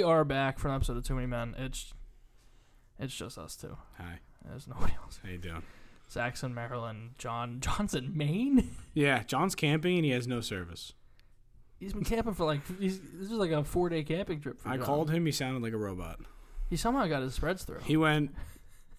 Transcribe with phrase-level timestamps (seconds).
[0.00, 1.54] we are back for an episode of Too Many Men.
[1.58, 1.92] It's
[2.98, 3.76] it's just us two.
[3.98, 5.20] Hi, There's nobody else.
[5.22, 5.62] how you doing?
[6.10, 7.10] Zach's in Maryland.
[7.18, 8.70] John John's in Maine.
[8.94, 10.94] Yeah, John's camping and he has no service.
[11.78, 14.58] He's been camping for like he's, this is like a four day camping trip.
[14.58, 14.86] For I John.
[14.86, 15.26] called him.
[15.26, 16.20] He sounded like a robot.
[16.70, 17.80] He somehow got his spreads through.
[17.84, 18.34] He went,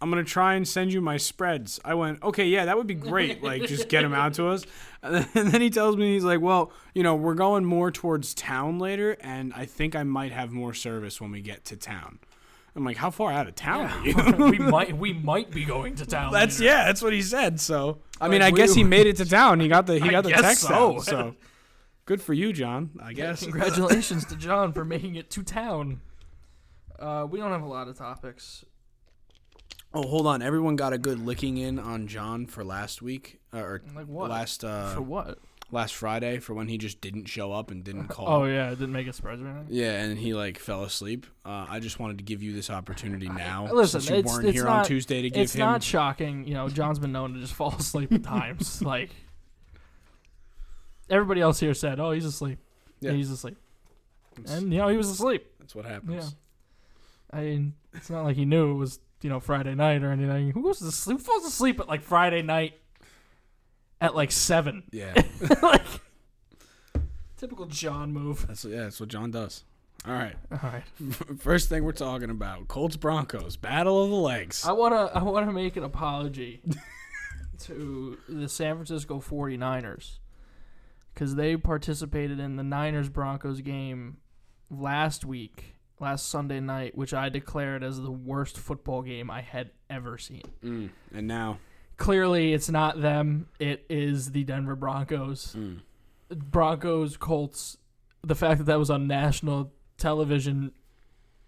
[0.01, 2.95] "I'm gonna try and send you my spreads." I went, "Okay, yeah, that would be
[2.95, 3.41] great.
[3.51, 4.65] Like, just get them out to us."
[5.03, 8.77] And then, he tells me he's like, "Well, you know, we're going more towards town
[8.77, 12.19] later, and I think I might have more service when we get to town."
[12.75, 15.95] I'm like, "How far out of town are you?" we might we might be going
[15.95, 16.31] to town.
[16.31, 16.71] That's later.
[16.71, 17.59] yeah, that's what he said.
[17.59, 19.59] So I Like, mean, I we- guess he made it to town.
[19.59, 20.97] He got the he I got the text so.
[20.97, 21.03] out.
[21.03, 21.35] So
[22.05, 22.91] good for you, John.
[23.01, 23.41] I guess.
[23.43, 26.01] Congratulations to John for making it to town.
[26.99, 28.63] Uh, we don't have a lot of topics.
[29.93, 30.41] Oh, hold on.
[30.41, 34.29] Everyone got a good licking in on John for last week uh, or Like what?
[34.29, 35.39] last uh, for what?
[35.73, 38.27] last Friday for when he just didn't show up and didn't call.
[38.27, 39.67] Oh yeah, it didn't make a spreads or anything.
[39.69, 41.25] Yeah, and he like fell asleep.
[41.45, 43.67] Uh, I just wanted to give you this opportunity now.
[43.71, 45.59] Listen, since you it's- weren't it's here on Tuesday to give It's him.
[45.61, 46.69] not shocking, you know.
[46.69, 48.81] John's been known to just fall asleep at times.
[48.83, 49.09] like
[51.09, 52.59] everybody else here said, "Oh, he's asleep.
[53.01, 53.11] Yeah.
[53.11, 53.57] he's asleep,"
[54.47, 55.45] and you know he was asleep.
[55.59, 56.35] that's what happens.
[57.33, 57.37] Yeah.
[57.37, 60.51] I mean, it's not like he knew it was you know Friday night or anything.
[60.51, 61.17] Who goes to sleep?
[61.17, 62.79] Who falls asleep at like Friday night
[63.99, 64.83] at like seven?
[64.91, 65.13] Yeah,
[65.61, 65.83] like
[67.37, 68.47] typical John move.
[68.47, 69.63] that's yeah, that's what John does.
[70.07, 70.83] All right, All right,
[71.39, 74.65] first thing we're talking about: Colts Broncos battle of the legs.
[74.65, 76.61] I wanna I wanna make an apology
[77.59, 80.17] to the San Francisco 49ers
[81.13, 84.17] because they participated in the Niners Broncos game
[84.71, 89.71] last week, last Sunday night, which I declared as the worst football game I had
[89.89, 90.43] ever seen.
[90.63, 91.59] Mm, and now,
[91.97, 93.47] Clearly, it's not them.
[93.59, 95.55] It is the Denver Broncos.
[95.55, 95.81] mm,
[96.31, 97.77] Broncos Colts.
[98.23, 100.71] The fact that that was on national television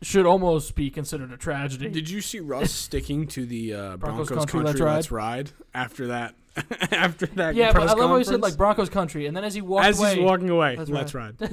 [0.03, 1.89] should almost be considered a tragedy.
[1.89, 5.51] did you see Russ sticking to the uh, Broncos Broncos, country, country, let's let's, ride.
[5.73, 6.35] after that?
[6.91, 9.55] after that, yeah, but I love how he said like Broncos country, and then as
[9.55, 11.35] he walked As away, he's walking away, Let's let's, ride.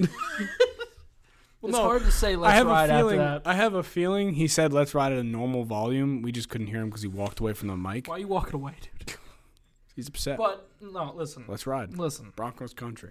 [1.62, 3.18] it's no, hard to say I let's have ride a after feeling.
[3.18, 3.42] that.
[3.44, 6.22] I have a feeling he said let's ride at a normal volume.
[6.22, 8.06] We just couldn't hear him because he walked away from the mic.
[8.08, 8.74] Why are you walking away,
[9.06, 9.16] dude?
[9.96, 10.38] He's upset.
[10.38, 11.98] But no, listen, Let's ride.
[11.98, 12.32] listen.
[12.34, 13.10] Broncos country.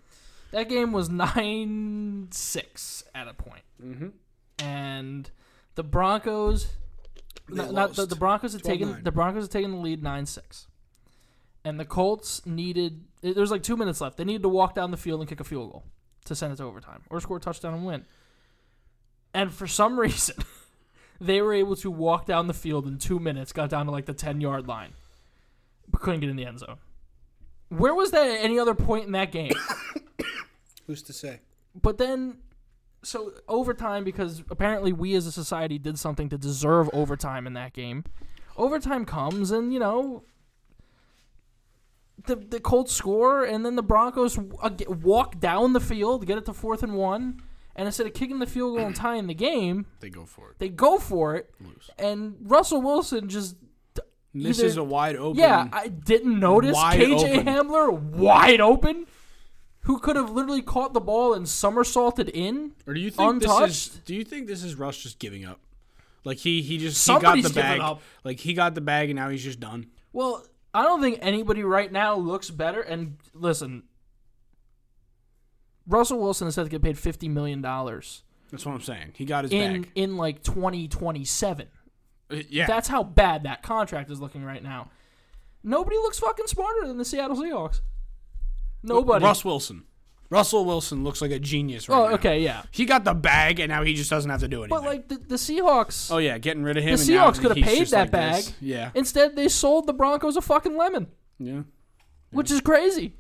[0.52, 4.08] That game was nine six at a point, Mm-hmm.
[4.58, 5.30] and
[5.76, 6.68] the Broncos,
[7.48, 9.04] not, not the, the Broncos had taken 12-9.
[9.04, 10.68] the Broncos had taken the lead nine six,
[11.64, 13.06] and the Colts needed.
[13.22, 14.18] There was like two minutes left.
[14.18, 15.84] They needed to walk down the field and kick a field goal
[16.26, 18.06] to send it to overtime or score a touchdown and win.
[19.34, 20.36] And for some reason,
[21.22, 24.06] they were able to walk down the field in two minutes, got down to like
[24.06, 24.94] the ten yard line,
[25.88, 26.78] but couldn't get in the end zone.
[27.70, 29.54] Where was that at any other point in that game?
[30.88, 31.42] Who's to say?
[31.76, 32.38] but then
[33.04, 37.74] so overtime because apparently we as a society did something to deserve overtime in that
[37.74, 38.04] game
[38.58, 40.24] overtime comes and you know
[42.26, 46.46] the the Colts score and then the Broncos uh, walk down the field get it
[46.46, 47.42] to fourth and one
[47.80, 50.60] and instead of kicking the field goal and tying the game They go for it.
[50.60, 51.90] they go for it Lose.
[51.98, 53.56] and Russell Wilson just
[54.32, 55.40] Misses Either- a wide open.
[55.40, 57.46] yeah, I didn't notice KJ open.
[57.48, 59.08] Hamler wide open,
[59.82, 62.74] who could have literally caught the ball and somersaulted in.
[62.86, 63.56] Or do you think this is?
[63.58, 64.06] untouched?
[64.06, 65.60] Do you think this is Russ just giving up?
[66.24, 67.80] Like he he just Somebody's he got the bag.
[67.80, 68.02] up.
[68.24, 69.88] Like he got the bag and now he's just done.
[70.14, 72.82] Well, I don't think anybody right now looks better.
[72.82, 73.82] And listen,
[75.90, 79.14] Russell Wilson is set to get paid fifty million dollars That's what I'm saying.
[79.16, 79.92] He got his in bag.
[79.96, 81.68] in like twenty twenty seven.
[82.32, 82.68] Uh, yeah.
[82.68, 84.92] That's how bad that contract is looking right now.
[85.64, 87.82] Nobody looks fucking smarter than the Seattle Seahawks.
[88.84, 89.26] Nobody.
[89.26, 89.84] Russ Wilson.
[90.30, 92.14] Russell Wilson looks like a genius right oh, now.
[92.14, 92.62] okay, yeah.
[92.70, 94.78] He got the bag and now he just doesn't have to do anything.
[94.78, 96.98] But like the, the Seahawks, oh yeah, getting rid of him.
[96.98, 98.46] the Seahawks could have paid that like this.
[98.52, 98.56] bag.
[98.62, 98.92] Yeah.
[98.94, 101.08] Instead, they sold the Broncos a fucking lemon,
[101.40, 101.64] Yeah.
[102.32, 103.16] which is crazy.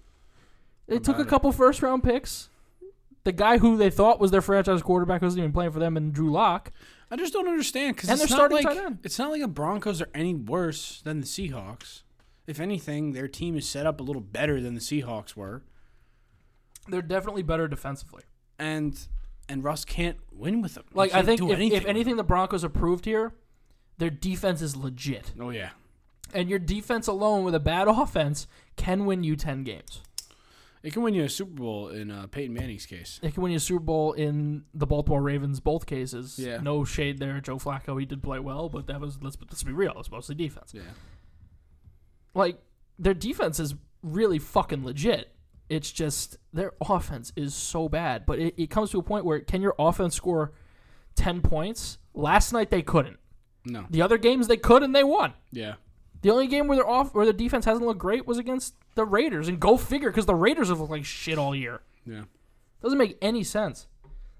[0.87, 1.29] They took a about it?
[1.29, 2.49] couple first round picks.
[3.25, 6.13] The guy who they thought was their franchise quarterback wasn't even playing for them, and
[6.13, 6.71] Drew Lock.
[7.11, 8.99] I just don't understand because it's they're not starting like tight end.
[9.03, 12.03] it's not like the Broncos are any worse than the Seahawks.
[12.47, 15.63] If anything, their team is set up a little better than the Seahawks were,
[16.87, 18.23] They're definitely better defensively.
[18.57, 18.99] and
[19.47, 20.85] and Russ can't win with them.
[20.91, 23.33] He Like I think if, anything if anything, the Broncos have proved here,
[23.97, 25.71] their defense is legit, Oh yeah,
[26.33, 30.01] and your defense alone with a bad offense can win you ten games.
[30.81, 33.19] It can win you a Super Bowl in uh, Peyton Manning's case.
[33.21, 36.39] It can win you a Super Bowl in the Baltimore Ravens both cases.
[36.39, 36.59] Yeah.
[36.61, 37.39] No shade there.
[37.41, 39.93] Joe Flacco, he did play well, but that was let's let's be real.
[39.97, 40.73] It's mostly defense.
[40.73, 40.81] Yeah.
[42.33, 42.59] Like
[42.97, 45.33] their defense is really fucking legit.
[45.67, 48.25] It's just their offense is so bad.
[48.25, 50.53] But it, it comes to a point where can your offense score
[51.15, 51.97] ten points.
[52.13, 53.19] Last night they couldn't.
[53.65, 53.85] No.
[53.89, 55.33] The other games they could and they won.
[55.51, 55.75] Yeah.
[56.21, 59.05] The only game where they're off where the defense hasn't looked great was against the
[59.05, 61.81] Raiders, and go figure because the Raiders have looked like shit all year.
[62.05, 62.23] Yeah.
[62.81, 63.87] Doesn't make any sense.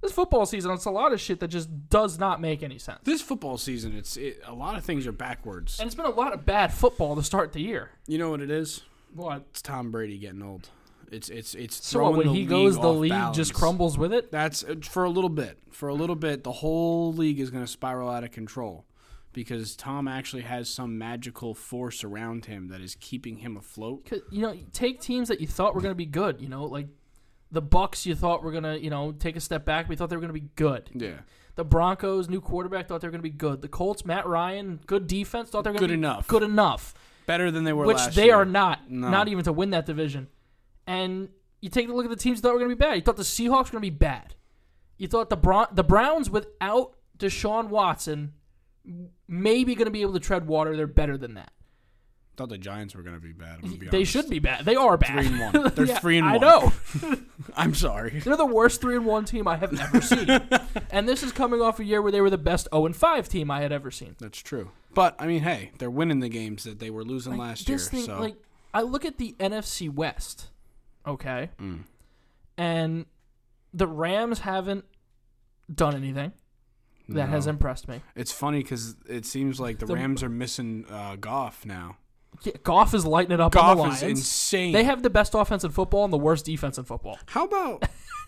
[0.01, 2.99] This football season, it's a lot of shit that just does not make any sense.
[3.03, 5.77] This football season, it's it, a lot of things are backwards.
[5.79, 7.91] And it's been a lot of bad football to start the year.
[8.07, 8.83] You know what it is?
[9.13, 9.43] What?
[9.49, 10.69] It's Tom Brady getting old.
[11.11, 13.35] It's it's it's So what, when he goes, the league balance.
[13.35, 14.31] just crumbles with it.
[14.31, 15.57] That's uh, for a little bit.
[15.71, 18.85] For a little bit, the whole league is going to spiral out of control
[19.33, 24.09] because Tom actually has some magical force around him that is keeping him afloat.
[24.31, 26.41] You know, take teams that you thought were going to be good.
[26.41, 26.87] You know, like
[27.51, 28.05] the Bucks.
[28.05, 29.87] You thought were going to, you know, take a step back.
[29.87, 30.89] We thought they were going to be good.
[30.93, 31.19] Yeah.
[31.55, 33.61] The Broncos, new quarterback, thought they were going to be good.
[33.61, 36.27] The Colts, Matt Ryan, good defense, thought they were going to be enough.
[36.27, 36.93] Good enough.
[37.25, 38.35] Better than they were which they year.
[38.35, 38.89] are not.
[38.89, 39.09] No.
[39.09, 40.27] Not even to win that division.
[40.87, 41.29] And
[41.61, 42.95] you take a look at the teams you thought were going to be bad.
[42.95, 44.35] You thought the Seahawks were going to be bad.
[44.97, 48.33] You thought the Bron- the Browns without Deshaun Watson
[49.27, 50.75] maybe going to be able to tread water.
[50.75, 51.51] They're better than that.
[52.37, 53.61] thought the Giants were going to be bad.
[53.61, 54.11] Be They honest.
[54.11, 54.63] should be bad.
[54.65, 55.11] They are bad.
[55.25, 55.71] Three and one.
[55.75, 56.71] They're Yeah, three and I know.
[57.57, 58.19] I'm sorry.
[58.21, 60.27] They're the worst three and one team I have ever seen.
[60.91, 63.27] and this is coming off a year where they were the best 0 and 5
[63.29, 64.15] team I had ever seen.
[64.19, 64.71] That's true.
[64.93, 67.77] But I mean, hey, they're winning the games that they were losing Like, last year.
[67.77, 68.35] thing, so like,
[68.73, 70.47] I look at the NFC West,
[71.05, 71.79] okay, Mm.
[72.57, 73.05] and
[73.73, 74.85] the Rams haven't
[75.73, 76.31] done anything
[77.15, 78.01] that has impressed me.
[78.15, 81.97] It's funny because it seems like the, The- Rams are missing uh, Goff now.
[82.43, 84.19] Yeah, Goff is lighting it up on the Goff is Lions.
[84.19, 84.71] insane.
[84.71, 87.17] They have the best offense in football and the worst defense in football.
[87.25, 87.85] How about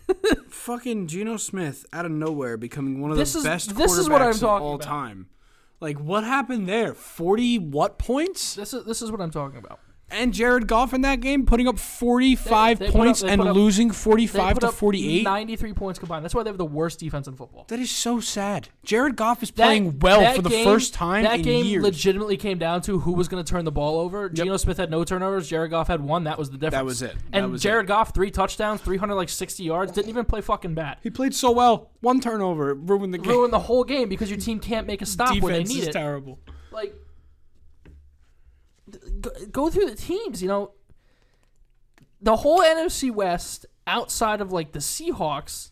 [0.48, 3.98] fucking Geno Smith out of nowhere becoming one of This the is- best this quarterbacks
[3.98, 4.86] is what I'm of talking all about.
[4.86, 5.28] time?
[5.80, 6.94] Like what happened there?
[6.94, 8.54] Forty what points?
[8.54, 9.80] This is this is what I'm talking about.
[10.12, 13.40] And Jared Goff in that game putting up forty-five They- they put up- points and
[13.40, 15.24] up- losing They forty-five put to up forty-eight.
[15.24, 16.24] 93 points combined.
[16.24, 17.64] That's why they have the worst defense in football.
[17.68, 18.68] That is so sad.
[18.84, 21.64] Jared Goff is That- playing well that for the game- first time That in game
[21.66, 21.82] years.
[21.82, 24.28] legitimately came down to who was going to turn the ball over.
[24.28, 25.48] Geno Smith had no turnovers.
[25.48, 26.24] Jared Goff had one.
[26.24, 26.74] That was the difference.
[26.74, 27.14] That was it.
[27.32, 29.92] That And was Jared Goff, three touchdowns, 300 like 60 yards.
[29.92, 30.98] Didn't even play fucking bad.
[31.02, 31.90] he played so well.
[32.00, 33.30] One turnover ruined the game.
[33.32, 35.82] Ruined the whole game because your team can't make a stop Defense when they need
[35.82, 35.92] is it.
[35.92, 36.38] terrible.
[36.72, 36.94] like
[39.50, 40.72] go, through the teams you know
[42.20, 45.70] the whole NFC West outside of like the Seahawks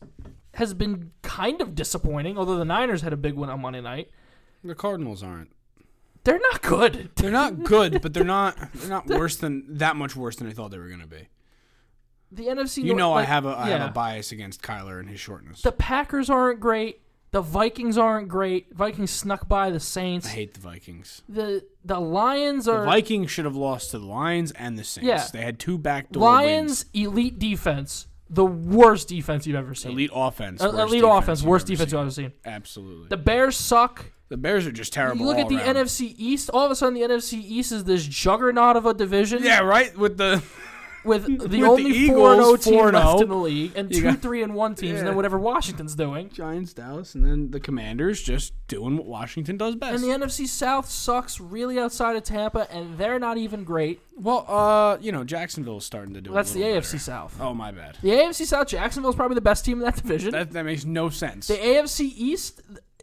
[0.54, 4.10] has been kind of disappointing although the Niners had a big win on Monday night
[4.64, 5.50] The Cardinals aren't.
[6.24, 8.56] they're not good They're not good, but they're not.
[8.74, 11.28] They're not worse than that much worse than I thought they were going to be.
[12.32, 13.78] the NFC You know, I have a I yeah.
[13.78, 15.62] have a bias against Kyler and his shortness.
[15.62, 17.00] the Packers aren't great
[17.32, 21.22] the Vikings aren't great Vikings snuck by the Saints I hate the Vikings.
[21.28, 25.06] the the Lions The are Vikings should have lost to the Lions and the Saints.
[25.06, 25.26] Yeah.
[25.32, 30.62] They had two backdoor Lions elite defense the worst defense you've ever seen Elite offense.
[30.62, 33.08] Uh, elite offense worst defense you've ever seen Absolutely.
[33.08, 34.06] The Bears suck.
[34.28, 35.18] The Bears are just terrible.
[35.18, 35.74] You look at the around.
[35.74, 36.50] NFC East.
[36.50, 39.42] All of a sudden, the NFC East is this juggernaut of a division.
[39.42, 39.96] Yeah, right.
[39.98, 40.40] With the
[41.04, 42.92] with the the only zero Eagles, team 4-0.
[42.92, 45.38] left in the league, and You Tua got- three and one teams, and then whatever
[45.38, 46.28] Washington's doing.
[46.30, 49.94] Giants, Dallas, and then the Commanders just doing what Washington does best.
[49.94, 54.00] And the NFC South sucks really outside of Tampa, and they're not even great.
[54.16, 56.30] well, uh, you know, Jacksonville's starting to do.
[56.30, 56.98] Well, that's the AFC better.
[56.98, 57.36] South.
[57.40, 57.96] Oh my bad.
[58.02, 60.30] The AFC South, Jacksonville's probably the best team in that division.
[60.32, 61.46] That that makes no sense.
[61.46, 62.60] the AFC East,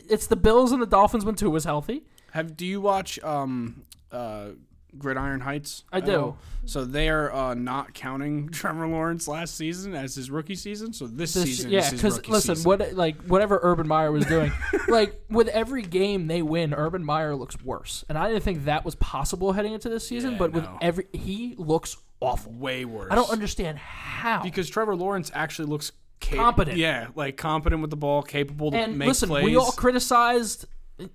[0.10, 2.04] it's the Bills and the Dolphins when two was healthy.
[2.32, 4.50] Have do you watch um uh
[4.98, 5.84] Gridiron Heights?
[5.92, 6.20] I do.
[6.20, 6.38] all?
[6.66, 10.94] So they are uh, not counting Trevor Lawrence last season as his rookie season.
[10.94, 12.68] So this, This- season yeah, is because rookie listen, season.
[12.70, 14.52] what like whatever Urban Meyer was doing,
[14.88, 18.84] like with every game they win, Urban Meyer looks worse, and I didn't think that
[18.86, 20.34] was possible heading into this season.
[20.34, 22.52] Yeah, but with every, he looks awful.
[22.52, 23.10] way worse.
[23.12, 24.42] I don't understand how.
[24.44, 26.78] because Trevor Lawrence actually looks cap- Competent.
[26.78, 29.46] Yeah, like competent with the ball, capable to and make listen, plays.
[29.46, 30.66] we all criticized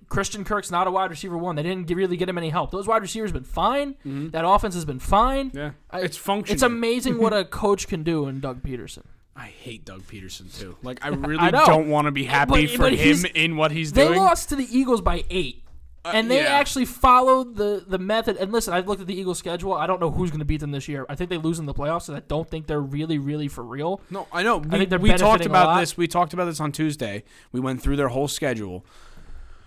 [0.07, 1.55] Christian Kirk's not a wide receiver one.
[1.55, 2.71] They didn't really get him any help.
[2.71, 3.95] Those wide receivers have been fine.
[4.31, 5.49] That offense has been fine.
[5.49, 5.57] Mm-hmm.
[5.57, 6.55] yeah, I- it's functioning.
[6.55, 9.03] It's amazing what a coach can do in Doug Pederson.
[9.35, 10.77] I hate Doug Pederson too.
[10.83, 13.71] Like I really I don't want to be happy But- for but him in what
[13.71, 14.13] he's They doing.
[14.13, 15.59] They lost to the Eagles by eight.
[16.05, 16.55] And they yeah.
[16.55, 18.35] actually followed the, the method.
[18.35, 19.71] And listen, I looked at the Eagles' schedule.
[19.73, 21.05] I don't know who's going to beat them this year.
[21.07, 23.63] I think they lose in the playoffs, and I don't think they're really, really for
[23.63, 24.01] real.
[24.09, 24.57] No, I know.
[24.57, 25.95] We, think they're we talked about this.
[25.95, 27.23] We talked about this on Tuesday.
[27.53, 28.85] We went through their whole schedule.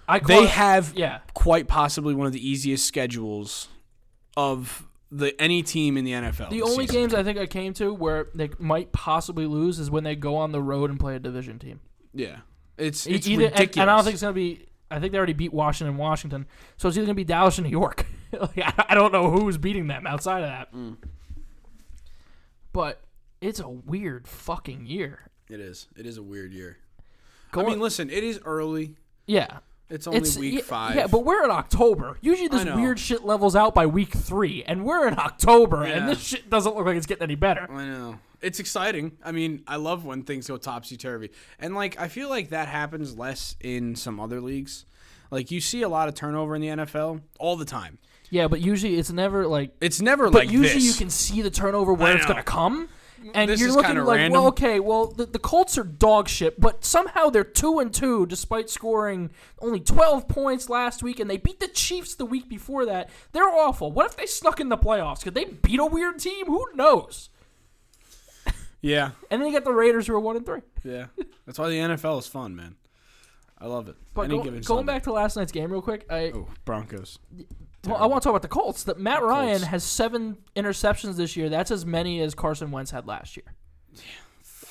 [0.08, 1.20] I They have yeah.
[1.34, 3.68] quite possibly one of the easiest schedules
[4.36, 6.50] of the any team in the NFL.
[6.50, 7.02] The only season.
[7.02, 10.36] games I think I came to where they might possibly lose is when they go
[10.36, 11.80] on the road and play a division team.
[12.12, 12.38] yeah,
[12.76, 13.76] it's it's either, ridiculous.
[13.76, 14.66] And I don't think it's going to be.
[14.90, 16.46] I think they already beat Washington, Washington.
[16.76, 18.06] So it's either going to be Dallas or New York.
[18.32, 20.72] like, I, don't know who's beating them outside of that.
[20.72, 20.96] Mm.
[22.72, 23.00] But
[23.40, 25.30] it's a weird fucking year.
[25.50, 25.88] it is.
[25.96, 26.78] It is a weird year.
[27.52, 28.96] I mean, listen, it is early.
[29.26, 29.58] yeah.
[29.88, 30.97] It's only It's week yeah, five.
[30.97, 32.19] Yeah, but we're in October.
[32.21, 35.95] Usually this weird shit levels out by week three, and we're in October, Yeah.
[35.95, 37.71] and this shit doesn't look like it's getting any better.
[37.71, 38.19] I know.
[38.43, 39.16] It's exciting.
[39.25, 41.31] I mean, I love when things go topsy turvy.
[41.59, 44.85] And like I feel like that happens less in some other leagues.
[45.31, 47.99] Like you see a lot of turnover in the NFL all the time.
[48.28, 49.71] Yeah, but usually it's never like.
[49.81, 50.85] It's never But like usually this.
[50.85, 52.88] you can see the turnover where it's going to come.
[53.35, 54.33] And This you're is looking like, random.
[54.40, 58.26] well, okay, well, the, the Colts are dog shit, but somehow they're two and two
[58.26, 59.30] despite scoring
[59.61, 63.11] only 12 points last week, and they beat the Chiefs the week before that.
[63.33, 63.90] They're awful.
[63.92, 65.23] What if they snuck in the playoffs?
[65.23, 66.47] Could they beat a weird team?
[66.47, 67.30] Who knows?
[68.80, 69.11] Yeah.
[69.30, 70.61] And then you get the Raiders who are one and three.
[70.85, 71.06] Yeah.
[71.47, 72.76] That's why the NFL is fun, man.
[73.59, 73.97] I love it.
[74.14, 74.85] But Any go- going Sunday.
[74.92, 77.18] back to last night's game real quick, I Oh, Broncos.
[77.87, 78.85] Well, I want to talk about the Colts.
[78.85, 79.64] That Matt Ryan Colts.
[79.66, 81.49] has seven interceptions this year.
[81.49, 83.47] That's as many as Carson Wentz had last year.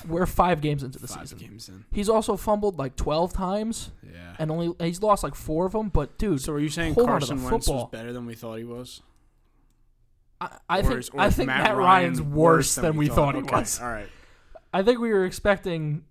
[0.07, 1.37] We're five games into the Five season.
[1.39, 1.85] games in.
[1.91, 4.35] He's also fumbled like 12 times Yeah.
[4.37, 5.89] and only he's lost like four of them.
[5.89, 8.25] But dude, So are you saying hold on to the Carson Wentz was better than
[8.27, 9.01] we thought he was?
[10.39, 13.41] I, I think is- I think Matt Matt, Ryan Ryan's worse than, we thought, he
[13.41, 13.79] Okay, was.
[13.81, 14.09] All right.
[14.73, 16.03] I think we were expecting.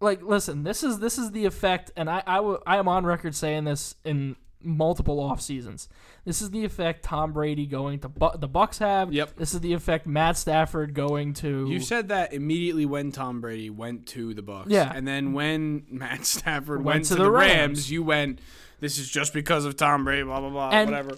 [0.00, 3.06] Like, listen, this is this is the effect, and I I, w- I am on
[3.06, 5.88] record saying this in multiple off seasons.
[6.24, 9.12] This is the effect Tom Brady going to Bu- the Bucks have.
[9.12, 9.36] Yep.
[9.36, 11.66] This is the effect Matt Stafford going to.
[11.68, 14.70] You said that immediately when Tom Brady went to the Bucks.
[14.70, 14.90] Yeah.
[14.94, 17.90] And then when Matt Stafford Went went, to to, the the Rams, Rams.
[17.90, 18.40] you went,
[18.80, 21.16] this is just because of Tom Brady, blah, blah, blah, And- whatever.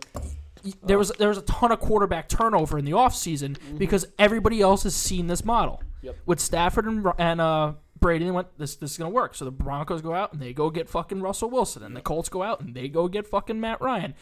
[0.83, 4.83] there was there was a ton of quarterback turnover in the offseason because everybody else
[4.83, 5.81] has seen this model.
[6.03, 6.17] Yep.
[6.26, 7.73] With Stafford and, and uh,
[8.07, 9.35] Brady, they went this this is gonna work.
[9.35, 12.29] So the Broncos go out and they go get fucking Russell Wilson, and the Colts
[12.29, 14.15] go out and they go get fucking Matt Ryan,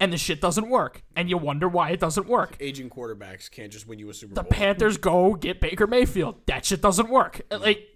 [0.00, 2.56] and the shit doesn't work, and you wonder why it doesn't work.
[2.58, 4.44] Aging quarterbacks can't just win you a Super Bowl.
[4.44, 4.58] The Bowl.
[4.58, 6.36] Panthers go get Baker Mayfield.
[6.46, 7.42] That shit doesn't work.
[7.50, 7.62] Mm-hmm.
[7.62, 7.86] Like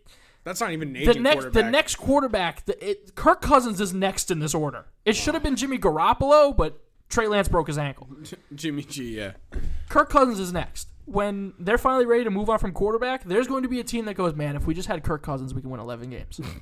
[0.45, 1.73] That's not even an the aging next the quarterback.
[1.73, 4.85] next quarterback, the, it, Kirk Cousins is next in this order.
[5.07, 8.09] It should have been Jimmy Garoppolo, but Trey Lance broke his ankle.
[8.55, 9.33] Jimmy G, yeah.
[9.89, 10.89] Kirk Cousins is next.
[11.05, 14.05] When they're finally ready to move on from quarterback, there's going to be a team
[14.05, 16.37] that goes, man, if we just had Kirk Cousins, we can win 11 games.
[16.37, 16.59] Hmm.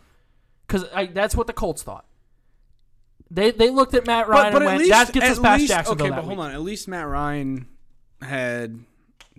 [0.66, 2.06] Because that's what the Colts thought.
[3.30, 6.14] They they looked at Matt Ryan and went, that gets us past least- Jacksonville Okay,
[6.14, 6.50] but hold week." on.
[6.52, 7.66] At least Matt Ryan
[8.22, 8.80] had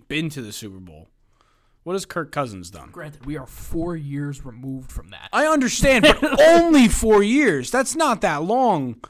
[0.08, 1.08] been to the Super Bowl.
[1.84, 2.90] What has Kirk Cousins done?
[2.92, 5.28] Granted, we are four years removed from that.
[5.32, 7.70] I understand, but only four years.
[7.70, 9.02] That's not that long.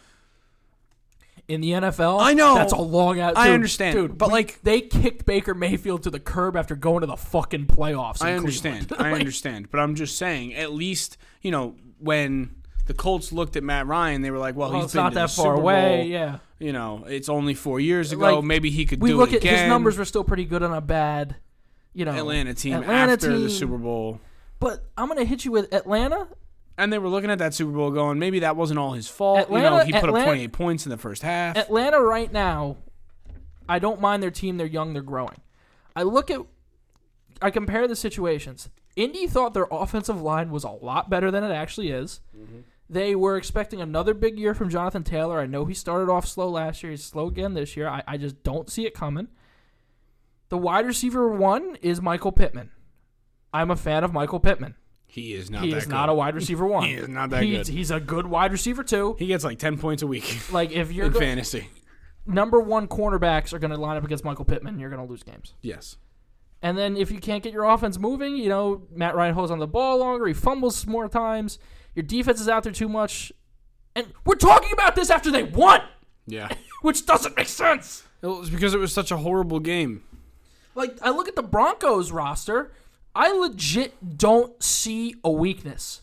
[1.53, 2.55] In the NFL, I know.
[2.55, 3.37] that's a long out.
[3.37, 4.17] I understand, dude.
[4.19, 7.67] but, we- like- they kicked Baker Mayfield to the curb after going to the fucking
[7.67, 8.23] playoffs.
[8.23, 8.93] I understand.
[8.99, 9.71] I Like, understand.
[9.71, 12.55] But I'm just saying, at least, you know, when
[12.87, 15.55] the Colts looked at Matt Ryan, they were like, well, Well, he's not that far
[15.55, 15.97] Super away.
[15.99, 16.07] Bowl.
[16.07, 18.37] Yeah, You know, it's only four years ago.
[18.37, 19.59] Like, Maybe he could we do look it at again.
[19.59, 21.37] his numbers were still pretty good on a bad,
[21.93, 23.43] you know, Atlanta team Atlanta after team.
[23.43, 24.21] the Super Bowl.
[24.59, 26.29] But I'm gonna hit you with Atlanta.
[26.79, 29.51] And they were looking at that Super Bowl going, maybe that wasn't all his fault.
[29.51, 31.57] you know, he put Atlanta- up 28 points in the first half.
[31.57, 32.79] Atlanta right now,
[33.69, 34.57] I don't mind their team.
[34.57, 34.93] They're young.
[34.93, 35.41] They're growing.
[35.95, 36.41] I look at,
[37.43, 38.71] I compare the situations.
[38.97, 42.21] Indy thought their offensive line was a lot better than it actually is.
[42.37, 42.61] Mm-hmm.
[42.89, 45.41] They were expecting another big year from Jonathan Taylor.
[45.41, 46.91] I know he started off slow last year.
[46.91, 47.89] He's slow again this year.
[47.89, 49.29] I, I just don't see it coming.
[50.51, 52.71] The wide receiver one is Michael Pittman.
[53.55, 54.75] I'm a fan of Michael Pittman.
[55.13, 55.91] He is not he that is good.
[55.93, 56.85] not a wide receiver one.
[56.89, 57.69] He is not that he's, good.
[57.69, 59.15] He's a good wide receiver too.
[59.19, 61.69] He gets like 10 points a week Like if you're in go- fantasy.
[62.25, 65.23] number one cornerbacks are going to line up against Michael Pittman, you're going to lose
[65.23, 65.53] games.
[65.61, 65.97] Yes.
[66.63, 69.59] And then if you can't get your offense moving, you know Matt Ryan holds on
[69.59, 71.59] the ball longer, he fumbles more times.
[71.95, 73.33] Your defense is out there too much,
[73.95, 75.83] and we're talking about this after they won,
[76.27, 76.49] Yeah.
[76.83, 78.05] which doesn't make sense.
[78.23, 80.05] it was because it was such a horrible game.
[80.75, 82.73] Like I look at the Broncos roster,
[83.15, 86.03] I legit don't see a weakness.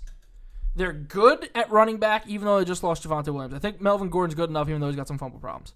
[0.75, 3.53] They're good at running back, even though they just lost Javonte Williams.
[3.53, 5.73] I think Melvin Gordon's good enough, even though he's got some fumble problems.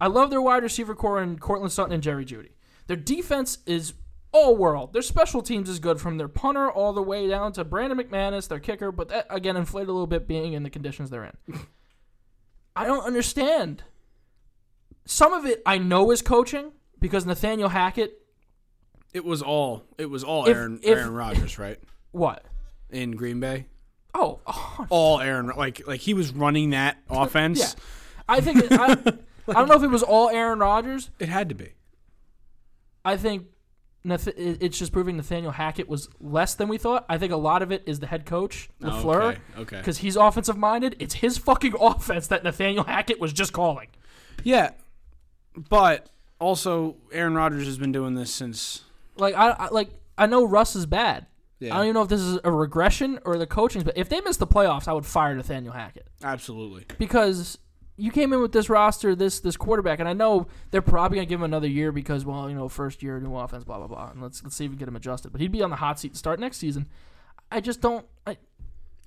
[0.00, 2.50] I love their wide receiver core and Courtland Sutton and Jerry Jeudy.
[2.86, 3.94] Their defense is
[4.32, 4.92] all world.
[4.92, 8.48] Their special teams is good from their punter all the way down to Brandon McManus,
[8.48, 11.60] their kicker, but that again inflated a little bit being in the conditions they're in.
[12.76, 13.84] I don't understand.
[15.04, 18.21] Some of it I know is coaching because Nathaniel Hackett
[19.12, 21.78] It was all it was all If- Aaron if- Aaron Rodgers, right?
[22.12, 22.44] what?
[22.90, 23.66] In Green Bay.
[24.14, 27.60] Oh, oh, All Aaron like like he was running that offense.
[27.60, 27.82] yeah.
[28.28, 28.92] I think it, I,
[29.48, 31.10] I don't know if it was all Aaron Rodgers.
[31.18, 31.72] It had to be.
[33.04, 33.46] I think
[34.04, 37.06] Nath- it's just proving Nathaniel Hackett was less than we thought.
[37.08, 39.38] I think a lot of it is the head coach Lafleur Oh, okay.
[39.58, 39.76] Okay.
[39.78, 40.96] because he's offensive minded.
[40.98, 43.88] It's his fucking offense that Nathaniel Hackett was just calling.
[44.44, 44.72] Yeah.
[45.56, 48.82] But also Aaron Rodgers has been doing this since
[49.16, 51.26] Like I, I like I know Russ is bad,
[51.60, 51.74] Yeah.
[51.74, 54.20] I don't even know if this is a regression or the coaching, but if they
[54.20, 56.84] miss the playoffs, I would fire Nathaniel Hackett Absolutely.
[56.98, 57.58] because
[57.96, 61.26] you came in with this roster, this this quarterback, and I know they're probably gonna
[61.26, 64.10] give him another year because, well, you know, first year, new offense, blah blah blah,
[64.10, 65.30] and let's let's see if we can get him adjusted.
[65.30, 66.88] But he'd be on the hot seat to start next season.
[67.50, 68.06] I just don't.
[68.26, 68.38] I,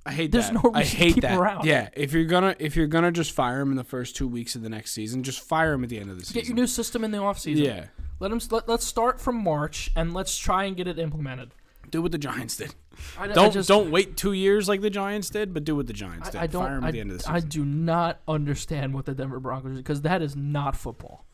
[0.05, 0.63] I hate There's that.
[0.63, 1.39] no I reason to hate keep him that.
[1.39, 1.65] around.
[1.65, 4.55] Yeah, if you're gonna if you're gonna just fire him in the first two weeks
[4.55, 6.39] of the next season, just fire him at the end of the season.
[6.41, 7.65] get your new system in the offseason.
[7.65, 7.85] yeah,
[8.19, 8.39] Let him.
[8.49, 11.51] Let, let's start from March and let's try and get it implemented.
[11.91, 12.73] do what the Giants did.
[13.17, 15.87] I, I Don't just, don't wait two years like the Giants did, but do what
[15.87, 16.39] the Giants did.
[16.39, 16.63] I, I don't.
[16.63, 17.35] fire him I, at the end of the season.
[17.35, 21.25] I do not understand what the Denver Broncos because that is not football.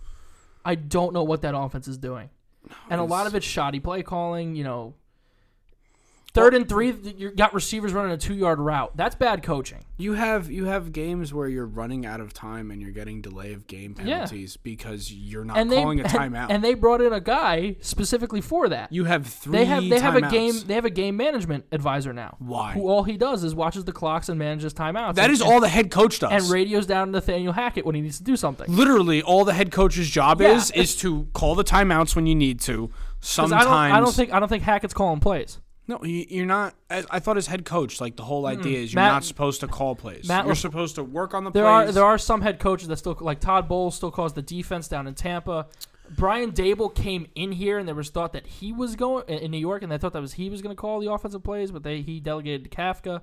[0.65, 2.29] I don't know what that offense is doing,
[2.89, 4.55] and a lot of it's shoddy play calling.
[4.55, 4.93] You know,
[6.33, 8.95] third and three, you got receivers running a two-yard route.
[8.95, 9.79] That's bad coaching.
[9.97, 13.53] You have you have games where you're running out of time and you're getting delay
[13.53, 16.47] of game penalties because you're not And they calling a timeout.
[16.49, 18.91] and, they brought in a guy specifically for that.
[18.91, 19.57] you have three.
[19.59, 22.35] they have they have a game they have a game management advisor now.
[22.39, 22.73] Why?
[22.73, 25.15] Who all he does is watches the clocks and manages timeouts.
[25.15, 26.31] That and, is all the head coach does.
[26.31, 28.73] and radios down to Nathaniel Hackett when he needs to do something.
[28.75, 30.55] Literally, all the head coach's job Yeah.
[30.55, 32.89] is is to call the timeouts when you need to.
[33.19, 35.59] Sometimes I don't, I don't think I don't think Hackett's calling plays.
[35.91, 36.73] No, you- you're not.
[36.89, 39.59] I I thought as head coach, like the whole idea is you're Matt- not supposed
[39.61, 40.27] to call plays.
[40.27, 41.89] Matt you're Laf- supposed to work on the There plays.
[41.89, 44.87] are there are some head coaches that still like Todd Bowles still calls the defense
[44.87, 45.67] down in Tampa.
[46.09, 49.57] Brian Daboll came in here and there was thought that he was going in New
[49.57, 51.83] York and they thought that was he was going to call the offensive plays, but
[51.83, 53.21] they he delegated to Kafka.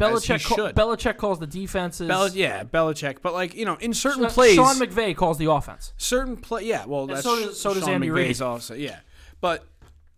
[0.00, 0.74] As he Belichick should.
[0.74, 2.08] Belichick calls the defenses.
[2.08, 5.92] Bel- yeah, Belichick, but like you know, in certain plays, Sean McVay calls the offense.
[5.96, 6.64] certain play.
[6.64, 8.42] Yeah, well, that's so does- so does Sean Andy McVay's Reid.
[8.42, 8.74] also.
[8.74, 8.98] Yeah,
[9.40, 9.64] but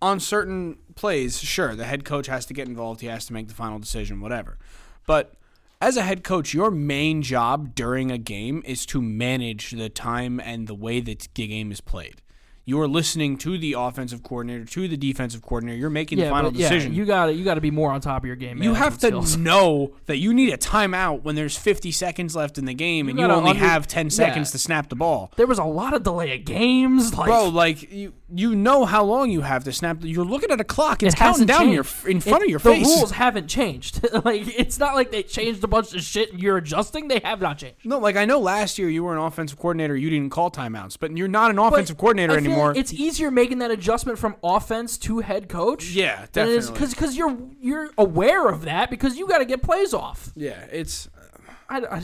[0.01, 3.01] on certain plays, sure, the head coach has to get involved.
[3.01, 4.59] He has to make the final decision, whatever.
[5.07, 5.35] But
[5.81, 10.41] as a head coach, your main job during a game is to manage the time
[10.41, 12.23] and the way that the game is played.
[12.69, 15.79] You're listening to the offensive coordinator, to the defensive coordinator.
[15.79, 16.95] You're making the final but yeah, decision.
[16.95, 18.61] you got to you got to be more on top of your game.
[18.61, 19.37] You have to skills.
[19.37, 23.21] know that you need a timeout when there's 50 seconds left in the game and
[23.21, 24.53] you only under- have 10 seconds yeah.
[24.53, 25.33] to snap the ball.
[25.37, 29.05] There was a lot of delay of games, like Bro, like you, you know how
[29.05, 29.99] long you have to snap.
[30.01, 31.05] You're looking at a clock.
[31.05, 32.89] It's it counting down your in front It- of your the face.
[32.89, 34.05] The rules haven't changed.
[34.25, 37.07] like it's not like they changed a bunch of shit and you're adjusting.
[37.07, 37.87] They have not changed.
[37.87, 39.97] No, like I know last year you were an offensive coordinator.
[39.97, 42.73] You didn't call timeouts, but you're not an offensive But coordinator feel anymore.
[42.77, 45.91] it's easier making that adjustment from offense to head coach.
[45.91, 46.95] Yeah, than it is definitely.
[46.95, 50.33] because you're you're aware of that because you got to get plays off.
[50.35, 51.09] yeah, it's.
[51.09, 51.21] Uh,
[51.69, 52.03] I, I,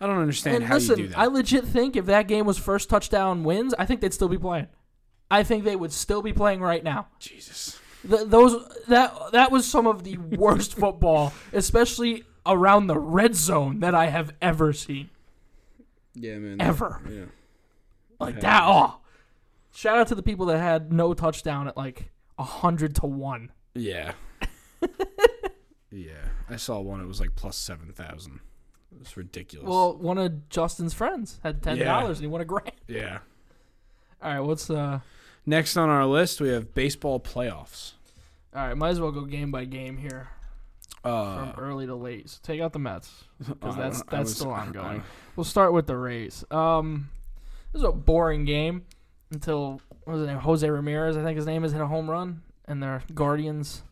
[0.00, 1.18] I don't understand and how listen, you do that.
[1.18, 4.38] I legit think if that game was first touchdown wins, I think they'd still be
[4.38, 4.66] playing.
[5.30, 7.08] I think they would still be playing right now.
[7.18, 7.78] Jesus.
[8.08, 13.80] Th- those that that was some of the worst football, especially around the red zone
[13.80, 15.10] that I have ever seen.
[16.14, 16.60] Yeah, man.
[16.60, 17.00] Ever.
[17.10, 17.24] Yeah.
[18.20, 18.62] Like that.
[18.64, 19.00] Oh,
[19.76, 23.52] shout out to the people that had no touchdown at like hundred to one.
[23.74, 24.12] Yeah.
[25.90, 26.12] yeah.
[26.48, 27.00] I saw one.
[27.00, 28.40] It was like plus seven thousand.
[28.92, 29.68] It was ridiculous.
[29.68, 32.72] Well, one of Justin's friends had ten dollars and he won a grand.
[32.88, 33.18] yeah.
[34.22, 35.00] All right, what's uh?
[35.44, 37.92] Next on our list, we have baseball playoffs.
[38.54, 40.28] All right, might as well go game by game here
[41.04, 42.30] Uh, from early to late.
[42.30, 45.02] So take out the Mets because that's that's was- still ongoing.
[45.36, 46.44] We'll start with the Rays.
[46.50, 47.10] Um,
[47.72, 48.86] this is a boring game
[49.30, 50.38] until what was his name?
[50.38, 53.82] Jose Ramirez, I think his name is, hit a home run, and their Guardians.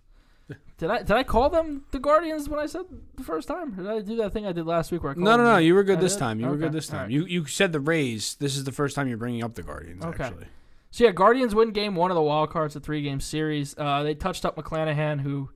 [0.76, 2.82] Did I did I call them the Guardians when I said
[3.16, 3.72] the first time?
[3.78, 5.44] Or did I do that thing I did last week where I called No, no,
[5.44, 5.56] no.
[5.58, 6.18] You were good I this did?
[6.18, 6.40] time.
[6.40, 7.02] You were good this time.
[7.02, 7.10] right.
[7.10, 8.34] You you said the Rays.
[8.34, 10.04] This is the first time you're bringing up the Guardians.
[10.04, 10.24] Okay.
[10.24, 10.46] Actually,
[10.90, 13.74] So yeah, Guardians win game one of the wild cards, a three game series.
[13.78, 15.48] Uh, they touched up McClanahan, who,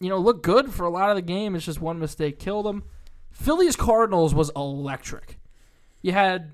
[0.00, 1.54] you know, looked good for a lot of the game.
[1.54, 2.82] It's just one mistake killed him.
[3.30, 5.38] Phillies Cardinals was electric.
[6.02, 6.52] You had,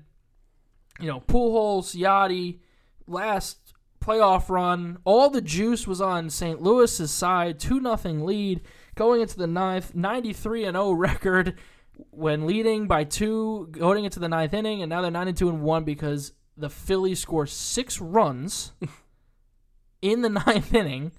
[0.99, 2.59] you know, Pujols, Yadi,
[3.07, 4.97] last playoff run.
[5.03, 6.61] All the juice was on St.
[6.61, 8.61] Louis's side, two nothing lead
[8.95, 11.57] going into the ninth, 93 and 0 record
[12.11, 15.83] when leading by two going into the ninth inning, and now they're 92 and one
[15.83, 18.73] because the Phillies score six runs
[20.01, 21.11] in the ninth inning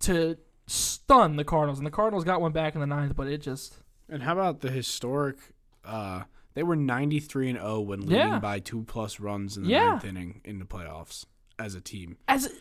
[0.00, 3.38] to stun the Cardinals, and the Cardinals got one back in the ninth, but it
[3.38, 3.76] just
[4.08, 5.36] and how about the historic?
[5.84, 8.38] Uh, they were 93 and 0 when leading Yeah.
[8.38, 9.90] by two plus runs in the Yeah.
[9.90, 11.24] ninth inning in the playoffs
[11.58, 12.16] as a team.
[12.28, 12.52] as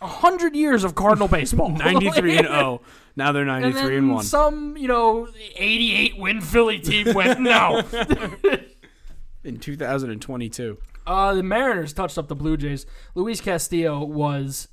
[0.00, 2.80] a hundred years of Cardinal baseball, 93 and 0.
[3.16, 4.24] Now they're And 93 then and 1.
[4.24, 7.82] some, you know, 88 win Philly team went, no.
[9.44, 10.78] in 2022.
[11.06, 12.86] Uh, the Mariners touched up the Blue Jays.
[13.14, 14.68] Luis Castillo was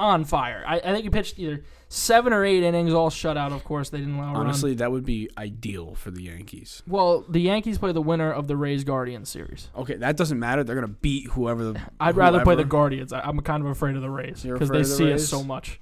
[0.00, 0.64] on fire.
[0.66, 3.52] I, I think he pitched either seven or eight innings, all shut out.
[3.52, 4.34] Of course, they didn't allow.
[4.34, 6.82] Honestly, that would be ideal for the Yankees.
[6.86, 9.68] Well, the Yankees play the winner of the Rays Guardians series.
[9.76, 10.64] Okay, that doesn't matter.
[10.64, 11.80] They're gonna beat whoever the.
[12.00, 12.64] I'd rather play the.
[12.64, 13.12] Guardians.
[13.12, 15.80] I, I'm kind of afraid of the Rays because they the see us so much.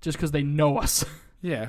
[0.00, 1.04] just because they know us.
[1.42, 1.68] Yeah.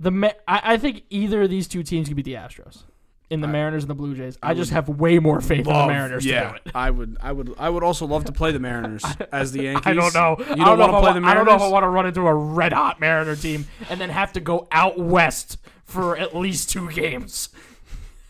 [0.00, 2.84] The I, I think either of these two teams could beat the Astros.
[3.30, 5.66] In the I- Mariners and the Blue Jays, I, I just have way more faith
[5.66, 6.72] in the Mariners yeah, to do it.
[6.74, 9.86] I would, I would, I would also love to play the Mariners as the Yankees.
[9.86, 10.36] I don't know.
[10.38, 11.82] You don't, don't want to play I, the wa- I don't know if I want
[11.82, 15.58] to run into a red hot Mariner team and then have to go out west
[15.84, 17.50] for at least two games.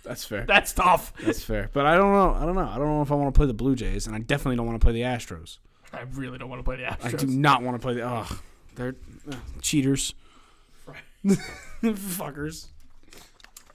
[0.02, 0.44] That's fair.
[0.46, 1.12] That's tough.
[1.22, 1.68] That's fair.
[1.72, 2.32] But I don't know.
[2.34, 2.68] I don't know.
[2.68, 4.66] I don't know if I want to play the Blue Jays, and I definitely don't
[4.66, 5.58] want to play the Astros.
[5.92, 7.14] I really don't want to play the Astros.
[7.14, 8.08] I do not want to play the.
[8.08, 8.38] Ugh,
[8.74, 8.96] they're
[9.30, 10.14] uh, cheaters.
[11.82, 12.68] Fuckers.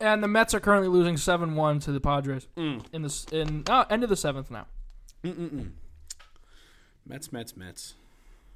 [0.03, 2.83] And the Mets are currently losing seven one to the Padres Mm.
[2.91, 4.65] in the in uh, end of the seventh now.
[5.23, 5.71] Mm-mm-mm.
[7.07, 7.93] Mets, Mets, Mets.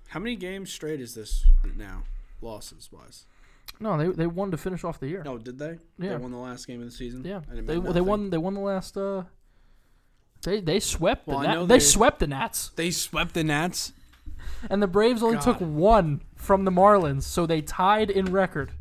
[0.10, 1.46] How many games straight is this
[1.78, 2.04] now?
[2.42, 3.26] Losses wise.
[3.80, 5.24] No, they they won to finish off the year.
[5.26, 5.78] Oh, did they?
[5.98, 6.10] Yeah.
[6.12, 7.24] They won the last game of the season.
[7.24, 8.98] Yeah, they they won they won the last.
[8.98, 9.24] Uh,
[10.44, 11.60] they they swept Well, the Nats.
[11.68, 13.94] They they- swept the Nats, They swept the Nats.
[14.70, 18.72] and the Braves only took one from the Marlins, so they tied in record.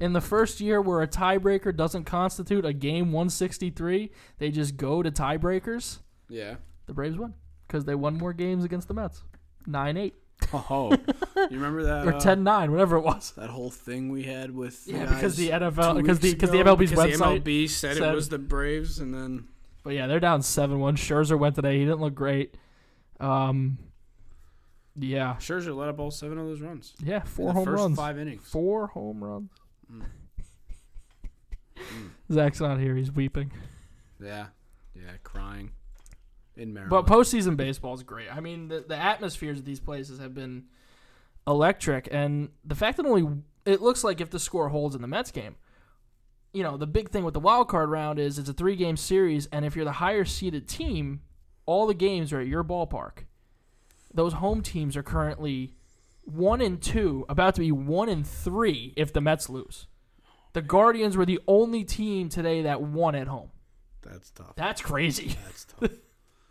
[0.00, 5.02] In the first year, where a tiebreaker doesn't constitute a game 163, they just go
[5.02, 5.98] to tiebreakers.
[6.28, 6.56] Yeah.
[6.86, 7.34] The Braves won
[7.66, 9.22] because they won more games against the Mets,
[9.66, 10.14] 9 8.
[10.54, 10.98] Oh, you
[11.50, 12.06] remember that?
[12.06, 13.32] or uh, 10-9, whatever it was.
[13.36, 16.56] That whole thing we had with the Yeah, because the NFL, because the because the
[16.58, 17.44] MLB's because website.
[17.44, 19.48] The MLB said, said- it was the Braves, and then
[19.84, 20.96] But yeah, they're down seven one.
[20.96, 21.78] Scherzer went today.
[21.78, 22.54] He didn't look great.
[23.20, 23.76] Um,
[24.96, 26.94] yeah, Scherzer let up all seven of those runs.
[27.04, 27.96] yeah, four home first runs.
[27.98, 28.42] Five innings.
[28.42, 29.50] Four home runs.
[29.92, 30.04] Mm.
[32.32, 32.94] Zach's not here.
[32.96, 33.52] He's weeping.
[34.22, 34.46] Yeah,
[34.94, 35.72] yeah, crying
[36.56, 36.90] in Maryland.
[36.90, 38.34] But postseason baseball is great.
[38.34, 40.64] I mean, the, the atmospheres of these places have been
[41.46, 45.08] electric, and the fact that only it looks like if the score holds in the
[45.08, 45.56] Mets game,
[46.52, 48.96] you know, the big thing with the wild card round is it's a three game
[48.96, 51.20] series, and if you're the higher seeded team,
[51.66, 53.24] all the games are at your ballpark.
[54.12, 55.74] Those home teams are currently
[56.24, 59.86] one and two, about to be one and three if the Mets lose.
[60.52, 63.50] The Guardians were the only team today that won at home.
[64.02, 64.54] that's tough.
[64.56, 65.36] That's crazy.
[65.44, 65.90] That's tough.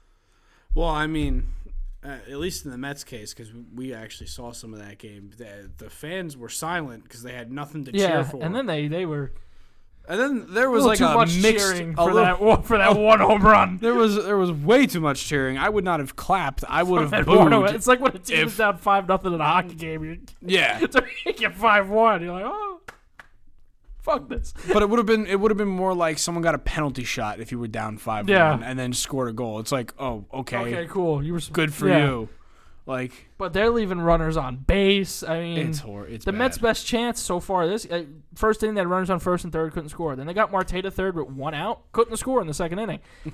[0.76, 1.48] well, I mean,
[2.04, 5.32] uh, at least in the Mets case, because we actually saw some of that game,
[5.38, 8.42] the, the fans were silent because they had nothing to cheer Yeah, for.
[8.42, 9.34] and then they they were
[10.10, 12.42] and then there was little like too a much mixed, cheering a for little- that
[12.42, 13.78] one, for that one home run.
[13.78, 15.58] There was there was way too much cheering.
[15.58, 16.64] I would not have clapped.
[16.68, 17.54] I would have booed.
[17.76, 20.20] It's like when a team if- is down five nothing in a hockey game, you
[20.42, 22.22] Yeah, to make it five one.
[22.24, 22.82] You're like, oh,
[24.02, 24.54] fuck this.
[24.74, 27.04] but it would have been it would have been more like someone got a penalty
[27.04, 28.52] shot if you were down five Yeah.
[28.52, 29.60] one and then scored a goal.
[29.60, 31.24] It's like, oh, okay, Okay, cool.
[31.24, 32.06] You were good for yeah.
[32.06, 32.30] you.
[32.90, 35.22] Like But they're leaving runners on base.
[35.22, 36.40] I mean, it's hor- it's the bad.
[36.40, 39.54] Mets' best chance so far this uh, first inning, they had runners on first and
[39.54, 40.16] third, couldn't score.
[40.16, 43.00] Then they got Marte to third with one out, couldn't score in the second inning.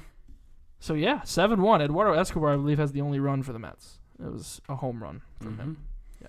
[0.79, 1.81] so yeah, seven one.
[1.81, 3.99] Eduardo Escobar, I believe, has the only run for the Mets.
[4.19, 5.77] It was a home run from him.
[6.21, 6.27] Yeah.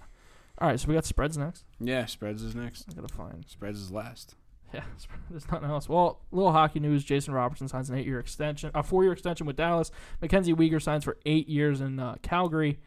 [0.59, 1.65] All right, so we got spreads next.
[1.81, 2.85] Yeah, spreads is next.
[2.89, 3.45] I gotta find.
[3.49, 4.37] Spreads is last.
[4.73, 4.85] Yeah,
[5.31, 5.89] there's nothing else.
[5.89, 9.91] Well, little hockey news: Jason Robertson signs an eight-year extension, a four-year extension with Dallas.
[10.23, 12.79] Mackenzie Weegar signs for eight years in uh, Calgary,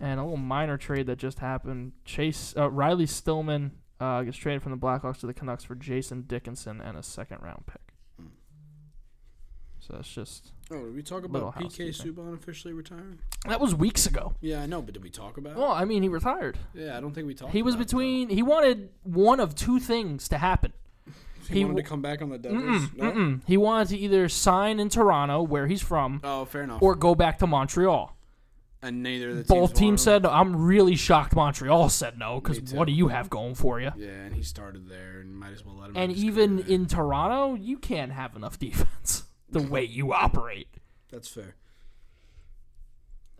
[0.00, 4.62] and a little minor trade that just happened: Chase uh, Riley Stillman uh, gets traded
[4.62, 7.80] from the Blackhawks to the Canucks for Jason Dickinson and a second-round pick.
[9.80, 11.88] So that's just Oh, did we talk about PK.
[11.90, 13.20] Subban officially retiring?
[13.46, 14.34] that was weeks ago.
[14.40, 16.58] Yeah, I know, but did we talk about Well, I mean, he retired.
[16.74, 17.52] Yeah, I don't think we talked.
[17.52, 18.28] He was about it, between.
[18.28, 20.72] He wanted one of two things to happen.
[21.48, 22.60] He, he wanted w- to come back on the Devils.
[22.90, 23.10] Mm-mm, no?
[23.12, 23.40] mm-mm.
[23.46, 26.82] He wanted to either sign in Toronto, where he's from, Oh, fair enough.
[26.82, 28.14] or go back to Montreal.
[28.82, 30.30] And neither of the Both teams said no.
[30.30, 33.90] I'm really shocked Montreal said no because what do you have going for you?
[33.96, 35.96] Yeah, and he started there, and might as well let him.
[35.96, 40.68] And even in Toronto, you can't have enough defense the way you operate.
[41.10, 41.56] that's fair.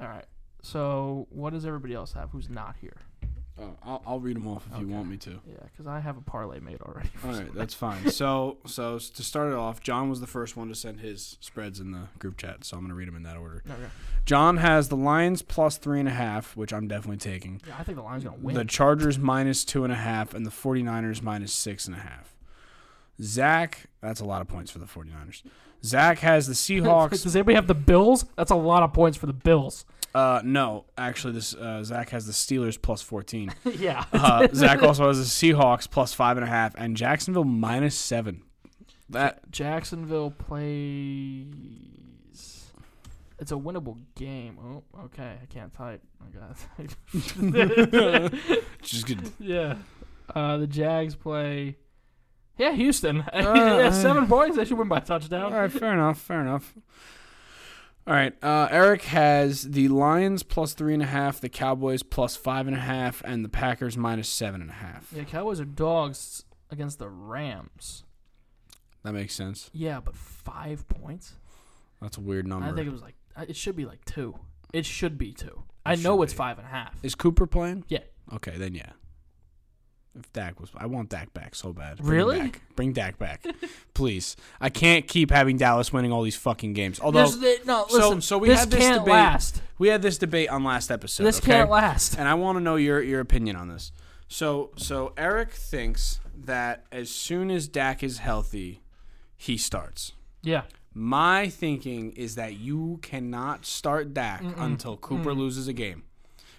[0.01, 0.27] All right.
[0.63, 2.97] So what does everybody else have who's not here?
[3.61, 4.95] Oh, I'll, I'll read them off if you Okay.
[4.95, 5.31] want me to.
[5.31, 7.09] Yeah, because I have a parlay made already.
[7.25, 8.11] All right, that's fine.
[8.11, 11.37] So, so s- to start it off, John was the first one to send his
[11.41, 13.65] spreads in the group chat, so I'm gonna read them in that order.
[13.69, 13.79] Okay.
[14.27, 17.61] John has the Lions plus three and a half, which I'm definitely taking.
[17.67, 18.55] Yeah, I think the Lions gonna win.
[18.55, 22.35] The Chargers minus two and a half, and the 49ers minus six and a half.
[23.21, 25.43] Zach, that's a lot of points for the 49ers.
[25.85, 27.23] Zach has the Seahawks.
[27.23, 28.25] Does anybody have the Bills?
[28.37, 29.85] That's a lot of points for the Bills.
[30.15, 33.53] Uh, no, actually, this uh, Zach has the Steelers plus 14.
[33.79, 34.05] yeah.
[34.13, 38.43] Uh, Zach also has the Seahawks plus five and a half, and Jacksonville minus seven.
[39.11, 41.47] That Jacksonville plays.
[43.39, 44.59] It's a winnable game.
[44.61, 45.37] Oh, okay.
[45.41, 46.03] I can't type.
[46.21, 46.57] I got.
[48.83, 49.33] just good.
[49.39, 49.77] yeah.
[50.35, 51.77] Uh, the Jags play.
[52.59, 53.21] Yeah, Houston.
[53.21, 54.57] Uh, yeah, seven points.
[54.57, 55.53] They should win by touchdown.
[55.53, 56.19] All right, fair enough.
[56.21, 56.75] Fair enough.
[58.09, 58.33] All right.
[58.43, 62.75] Uh, Eric has the Lions plus three and a half, the Cowboys plus five and
[62.75, 65.13] a half, and the Packers minus seven and a half.
[65.15, 68.05] Yeah, Cowboys are dogs against the Rams.
[69.03, 69.69] That makes sense.
[69.75, 71.35] Yeah, but five points.
[72.01, 72.67] That's a weird number.
[72.67, 74.39] I think it was like uh, it should be like two.
[74.73, 75.65] It should be two.
[75.85, 76.39] I know it's be.
[76.39, 76.95] five and a half.
[77.03, 77.85] Is Cooper playing?
[77.89, 78.01] Yeah.
[78.33, 78.93] Okay, then yeah.
[80.19, 81.99] If Dak was, I want Dak back so bad.
[81.99, 82.53] Bring Really?
[82.77, 83.45] Bring Dak back,
[83.95, 84.37] please.
[84.61, 86.99] I can't keep having Dallas winning all these fucking games.
[87.01, 88.21] Although This- th- no, listen.
[88.21, 89.13] so we this had this can't debate.
[89.13, 89.63] last.
[89.79, 91.25] we had this debate on last episode.
[91.25, 91.53] This okay?
[91.53, 92.19] can't last.
[92.19, 93.93] and I want to know your your opinion on this.
[94.27, 98.83] So so Eric thinks that as soon as Dak is healthy,
[99.37, 100.13] he starts.
[100.43, 100.63] Yeah.
[100.95, 105.37] My thinking is that you cannot start Dak until Cooper Mm.
[105.39, 106.03] loses a game.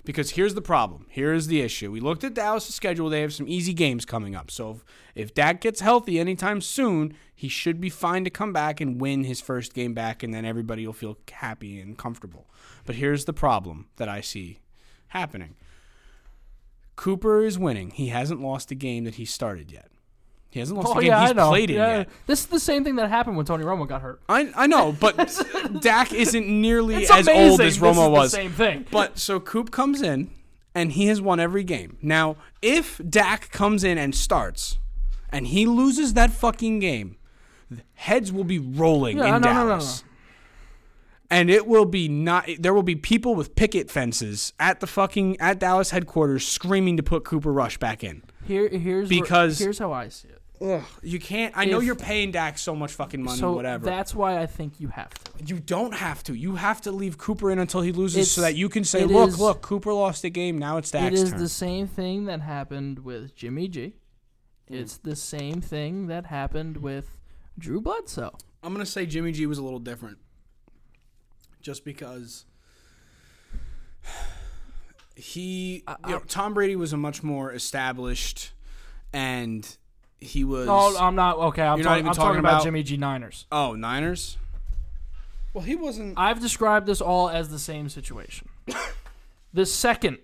[0.05, 1.05] Because here's the problem.
[1.09, 1.91] Here is the issue.
[1.91, 3.09] We looked at Dallas' schedule.
[3.09, 4.49] They have some easy games coming up.
[4.49, 4.85] So if,
[5.15, 9.23] if Dak gets healthy anytime soon, he should be fine to come back and win
[9.23, 12.49] his first game back, and then everybody will feel happy and comfortable.
[12.85, 14.59] But here's the problem that I see
[15.09, 15.55] happening
[16.95, 17.91] Cooper is winning.
[17.91, 19.89] He hasn't lost a game that he started yet.
[20.51, 21.49] He hasn't lost Oh a game yeah, he's I know.
[21.49, 21.97] played in yeah.
[21.99, 22.09] yet.
[22.25, 24.19] This is the same thing that happened when Tony Romo got hurt.
[24.27, 25.15] I, I know, but
[25.81, 27.51] Dak isn't nearly It's as amazing.
[27.51, 28.31] old as this Romo is was.
[28.31, 28.85] The same thing.
[28.89, 30.31] But so Coop comes in
[30.73, 31.97] and he has won every game.
[32.01, 34.79] Now, if Dak comes in and starts
[35.29, 37.17] and he loses that fucking game,
[37.93, 39.69] heads will be rolling Yeah, in no, no, no, no.
[39.69, 40.03] Dallas.
[41.29, 45.39] And it will be not there will be people with picket fences at the fucking
[45.39, 48.23] at Dallas headquarters screaming to put Cooper Rush back in.
[48.47, 50.38] Here, here's where- Because- here's how I see it.
[50.61, 53.85] Ugh, you can't I know If- you're paying Dak so much fucking money So whatever.
[53.85, 55.45] that's why I think you have to.
[55.45, 56.33] You don't have to.
[56.33, 59.03] You have to leave Cooper in until he loses so It's- that you can say,
[59.03, 60.57] it look, is- look, Cooper lost the game.
[60.57, 61.39] Now it's It Dak's is turn.
[61.39, 63.93] the same thing that happened with Jimmy G.
[64.67, 67.17] It's the same thing that happened with
[67.57, 68.35] Drew Bledsoe.
[68.61, 70.17] I'm going to say Jimmy G was a little different.
[71.61, 72.45] Just because
[75.15, 78.51] he, you know, Tom Brady was a much more established
[79.11, 79.77] and
[80.21, 80.67] he was.
[80.67, 81.61] No, I'm not okay.
[81.63, 83.45] I'm, You're talk- not even I'm talking talking about about- Jimmy G Niners.
[83.51, 84.37] oh, Niners?
[85.53, 86.17] Well, he wasn't.
[86.17, 88.49] I've described this all as the same situation.
[89.53, 90.19] the second,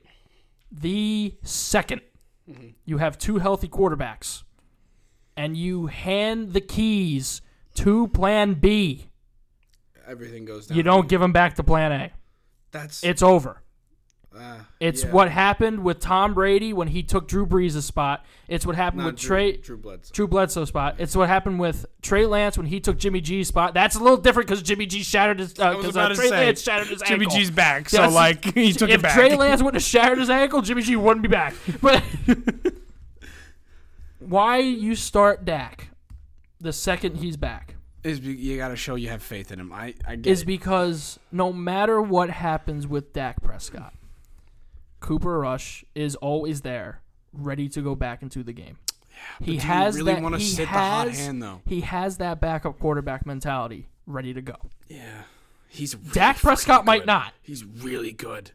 [0.72, 2.02] the 2nd
[2.48, 2.68] Mm-hmm.
[2.86, 4.44] you have two healthy quarterbacks,
[5.36, 7.42] and you hand the keys
[7.74, 9.08] to Plan B.
[10.08, 10.78] Everything goes down.
[10.78, 12.12] You don't give them back to Plan A.
[12.70, 13.04] That's.
[13.04, 13.64] It's over.
[14.38, 15.12] Uh, It's yeah.
[15.12, 18.26] what happened with Tom Brady when he took Drew Brees' spot.
[18.48, 20.12] It's what happened Not with Drew, Trey Drew Bledsoe.
[20.13, 20.95] Drew Bledsoe spot.
[21.00, 23.74] It's what happened with Trey Lance when he took Jimmy G's spot.
[23.74, 25.58] That's a little different because Jimmy G shattered his.
[25.60, 27.38] Uh, I was 'cause, about uh, to Trey say, Lance shattered his Jimmy ankle.
[27.39, 28.13] G's back, so Yes.
[28.13, 29.12] like he took if it back.
[29.12, 31.54] If Trey Lance wouldn't have shattered his ankle, Jimmy G wouldn't be back.
[31.82, 32.04] But
[34.19, 35.89] why you start Dak
[36.60, 39.71] the second he's back is be- you got to show you have faith in him.
[39.74, 40.45] I I get is it.
[40.45, 43.93] because no matter what happens with Dak Prescott,
[45.06, 48.78] Cooper Rush is always there, ready to go back into the game.
[49.39, 50.39] he do you has really that.
[50.39, 51.62] he sit the has, hot hand, though?
[51.68, 54.56] He has that backup quarterback mentality, ready to go.
[54.88, 55.24] yeah.
[55.68, 57.34] He's really Dak Prescott fucking might not.
[57.41, 58.52] He's really good.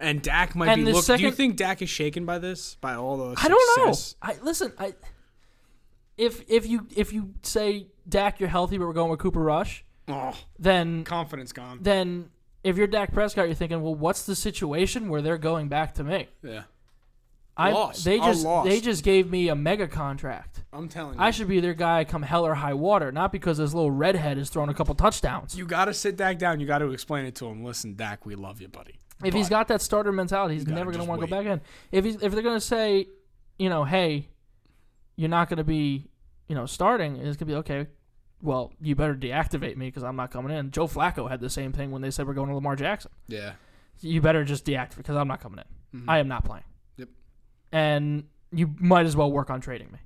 [0.00, 1.04] And Dak might And be look.
[1.06, 2.76] do you think Dak is shaken by this?
[2.80, 3.94] By all the I don't know.
[4.20, 4.72] I listen.
[4.76, 4.94] I
[6.18, 9.84] if if you if you say Dak, you're healthy, but we're going with Cooper Rush,
[10.08, 11.78] Oh, then confidence gone.
[11.80, 12.30] then
[12.64, 16.04] if you're Dak Prescott, you're thinking, well, what's the situation where they're going back to
[16.04, 16.28] me?
[16.42, 16.62] Yeah.
[17.56, 18.04] I Lost.
[18.04, 18.68] they just lost.
[18.68, 20.64] they just gave me a mega contract.
[20.72, 21.22] I'm telling you.
[21.22, 24.38] I should be their guy come hell or high water, not because this little redhead
[24.38, 25.56] has thrown a couple touchdowns.
[25.56, 26.58] you got to sit Dak down.
[26.58, 27.62] You got to explain it to him.
[27.62, 28.98] Listen, Dak, we love you, buddy.
[29.22, 31.60] If he's got that starter mentality, he's never going to want to go back in.
[31.92, 33.06] If he's, if they're going to say,
[33.56, 34.28] you know, hey,
[35.14, 36.08] you're not going to be,
[36.48, 37.86] you know, starting, it's going to be okay.
[38.44, 40.70] Well, you better deactivate me because I'm not coming in.
[40.70, 43.10] Joe Flacco had the same thing when they said we're going to Lamar Jackson.
[43.26, 43.54] yeah.
[44.00, 45.60] You better just deactivate because I'm not coming
[45.92, 46.04] in.
[46.08, 46.64] I am not playing.
[46.64, 47.02] Mm-hmm.
[47.02, 47.08] Yep.
[47.72, 49.98] And you might as well work on trading me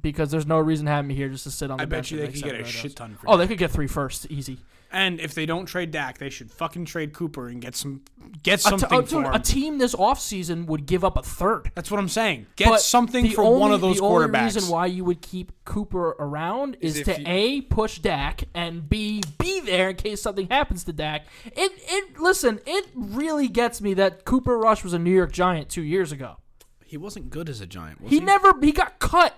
[0.00, 1.88] because there's no reason having me here just to sit on the bench.
[1.88, 3.28] I bet bench you and they make could get a seven shit ton for.
[3.28, 3.38] Oh, Dak.
[3.38, 4.58] they could get three first, easy.
[4.92, 8.02] And if they don't trade Dak, they should fucking trade Cooper and get some
[8.44, 9.32] get A, t- something oh, for dude, him.
[9.34, 11.72] a team this offseason would give up a third.
[11.74, 12.46] That's what I'm saying.
[12.54, 14.24] Get But something the for only, one of those the quarterbacks.
[14.36, 18.44] only reason why you would keep Cooper around is, Is to you- a push Dak
[18.54, 21.26] and b be there in case something happens to Dak.
[21.46, 25.70] It it listen, it really gets me that Cooper Rush was a New York Giant
[25.70, 26.36] two years ago.
[26.84, 28.00] he wasn't good as a giant.
[28.00, 29.34] Was He he, never he got cut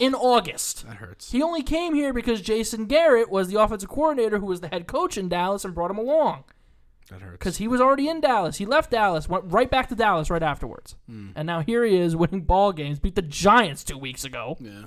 [0.00, 0.86] in August.
[0.86, 1.32] That hurts.
[1.32, 4.86] He only came here because Jason Garrett was the offensive coordinator who was the head
[4.86, 6.44] coach in Dallas and brought him along.
[7.10, 7.32] That hurts.
[7.38, 8.56] because he was already in Dallas.
[8.56, 11.30] He left Dallas, went right back to Dallas right afterwards, Hmm.
[11.36, 12.98] and now here he is winning ball games.
[12.98, 14.56] Beat the Giants two weeks ago.
[14.58, 14.86] Yeah.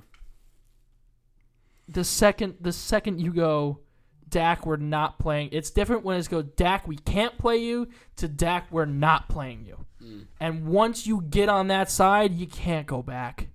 [1.87, 3.79] The second, the second you go,
[4.27, 5.49] Dak, we're not playing.
[5.53, 9.65] It's different when it's go Dak, we can't play you to Dak, we're not playing
[9.65, 9.85] you.
[10.03, 10.25] Mm.
[10.39, 13.47] And once you get on that side, you can't go back.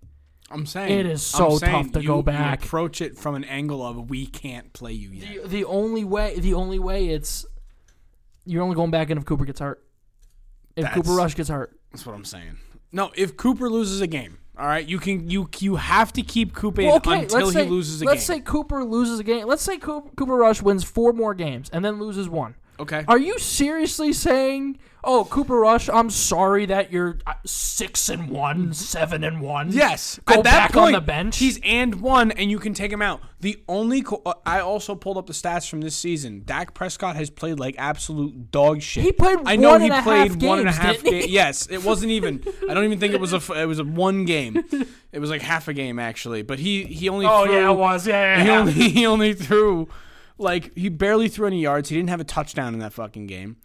[0.55, 2.65] I'm saying It is so tough to you- go you back.
[2.65, 5.43] approach it from an angle of we can't play you yet.
[5.45, 7.45] The, the only way, the only way, it's
[8.47, 9.85] you're only going back in if Cooper gets hurt.
[10.77, 12.57] If That's- Cooper Rush gets hurt, That's what I'm saying.
[12.93, 16.55] No, if Cooper loses a game, all right, you can you you have to keep
[16.55, 18.09] Cooper Well, okay, until let's he loses a game.
[18.11, 19.47] let's say Cooper loses a game.
[19.49, 22.55] Let's say Cooper, Cooper Rush wins four more games and then loses one.
[22.81, 23.05] Okay.
[23.09, 28.73] Are you seriously saying, "Oh, Cooper Rush, I'm sorry that you're uh, six and one,
[28.73, 29.71] seven and one"?
[29.73, 31.39] Yes, Go at that back on point, the bench?
[31.39, 33.21] He's and one, and you can take him out.
[33.41, 36.43] The only co- uh, I also pulled up the stats from this season.
[36.47, 39.05] Dak Prescott has played like absolute dog shit.
[39.05, 41.67] He played I know he played half one and a games, half didn't ga- Yes,
[41.71, 42.43] it wasn't even.
[42.69, 43.37] I don't even think it was a.
[43.45, 44.63] f- It was a one game.
[45.13, 47.27] It was like half a game actually, but he he only.
[47.27, 48.07] Oh threw, yeah, it was.
[48.07, 49.89] Yeah, He yeah, only he only threw
[50.39, 51.89] like he barely threw any yards.
[51.89, 53.57] He didn't have a touchdown in that fucking game.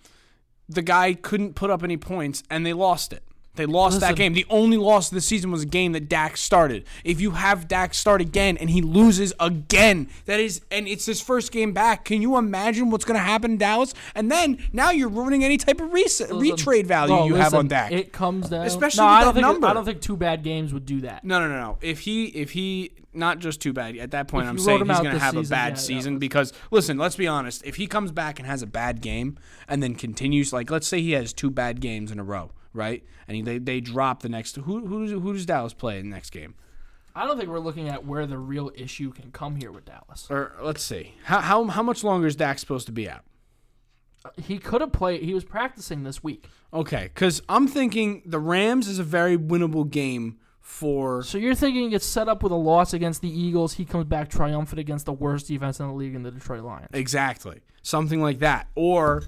[0.68, 3.24] The guy couldn't put up any points, and they lost it.
[3.56, 4.34] They lost that game.
[4.34, 6.86] The only loss of the season was a game that Dak started.
[7.04, 11.20] If you have Dak start again and he loses again, that is, and it's his
[11.20, 12.06] first game back.
[12.06, 13.94] Can you imagine what's going to happen in Dallas?
[14.16, 17.92] And then now you're ruining any type of Listen, retrade value you have on Dak.
[17.92, 19.68] It comes down, Especially No, with I that don't think number.
[19.68, 21.26] I don't think two bad games would do that.
[21.26, 21.78] No, no, no, no.
[21.82, 23.98] If he, if he, not just too bad.
[23.98, 25.76] At that point, If I'm saying he's going to this have a bad yeah, yeah.
[25.76, 27.64] season because listen, let's be honest.
[27.66, 31.02] If he comes back and has a bad game and then continues, like let's say
[31.02, 33.04] he has two bad games in a row, right?
[33.28, 34.56] And he, they they drop the next.
[34.56, 36.56] Who who does, who does Dallas play in the next game?
[37.16, 40.28] I don't think we're looking at where the real issue can come here with Dallas.
[40.30, 43.24] Or let's see, how how how much longer is Dak supposed to be out?
[44.38, 45.24] He could have played.
[45.24, 46.46] He was practicing this week.
[46.74, 50.40] Okay, because I'm thinking the Rams is a very winnable game
[50.70, 51.24] for.
[51.24, 53.74] So you're thinking it's set up with a loss against the Eagles.
[53.74, 56.90] He comes back triumphant against the worst defense in the league in the Detroit Lions.
[56.94, 59.24] Exactly, something like that, or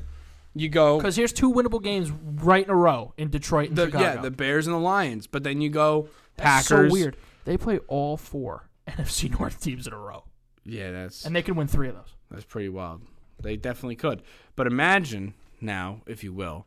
[0.54, 3.86] you go Because here's two winnable games right in a row in Detroit and the
[3.86, 4.04] Chicago.
[4.04, 6.90] yeah the Bears and the Lions, but then you go That's Packers.
[6.92, 7.18] so weird.
[7.46, 10.26] They play all four NFC North teams in a row,
[10.64, 12.16] Yeah, that's and they can win three of those.
[12.30, 13.02] That's pretty wild.
[13.42, 14.22] They definitely could.
[14.56, 16.66] But imagine now, if you will,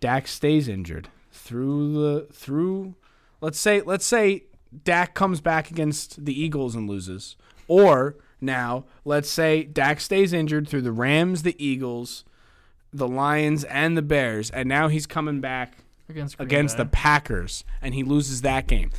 [0.00, 2.94] Dak stays injured through the through
[3.40, 4.44] let's say let's say
[4.84, 7.36] Dak comes back against the Eagles and loses.
[7.66, 12.24] Or now, let's say Dak stays injured through the Rams, the Eagles,
[12.92, 15.78] the Lions, and the Bears, and now he's coming back
[16.10, 16.84] Against Green against Bay.
[16.84, 18.90] the Packers and he loses that game.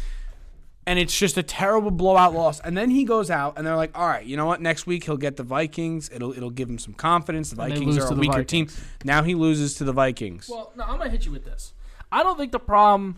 [0.85, 2.59] And it's just a terrible blowout loss.
[2.61, 4.59] And then he goes out and they're like, "All right, you know what?
[4.61, 6.09] Next week he'll get the Vikings.
[6.13, 7.49] It'll it'll give him some confidence.
[7.51, 8.65] The And they Vikings lose are a to the weaker team.
[8.67, 8.85] Vikings.
[9.03, 10.49] Now he loses to the Vikings.
[10.49, 11.73] Well, no, I'm gonna hit you with this.
[12.11, 13.17] I don't think the problem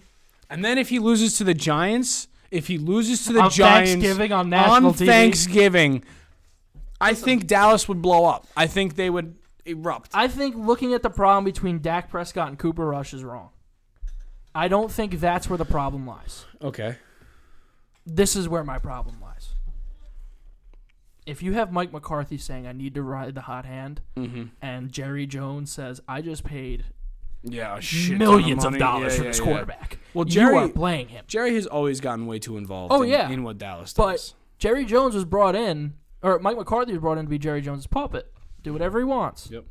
[0.51, 3.91] and then if he loses to the Giants, if he loses to the On Giants
[3.91, 5.05] Thanksgiving on national on TV?
[5.07, 6.03] Thanksgiving,
[6.99, 8.45] I think Dallas would blow up.
[8.55, 9.35] I think they would
[9.65, 10.11] erupt.
[10.13, 13.49] I think looking at the problem between Dak Prescott and Cooper Rush is wrong.
[14.53, 16.45] I don't think that's where the problem lies.
[16.61, 16.97] Okay.
[18.05, 19.55] This is where my problem lies.
[21.25, 24.43] If you have Mike McCarthy saying I need to ride the hot hand, Mm-hmm.
[24.61, 26.85] and Jerry Jones says I just paid
[27.43, 28.79] Yeah, shit millions of, money.
[28.79, 29.45] dollars Yeah, for yeah, this yeah.
[29.45, 31.25] quarterback, Well, you Jerry- are playing him.
[31.27, 33.29] Jerry has always gotten way too involved Oh, in, yeah.
[33.29, 34.29] in what Dallas But does.
[34.31, 37.61] But Jerry Jones was brought in, or Mike McCarthy was brought in to be Jerry
[37.61, 38.31] Jones' puppet.
[38.61, 39.49] Do whatever he wants.
[39.51, 39.65] Yep.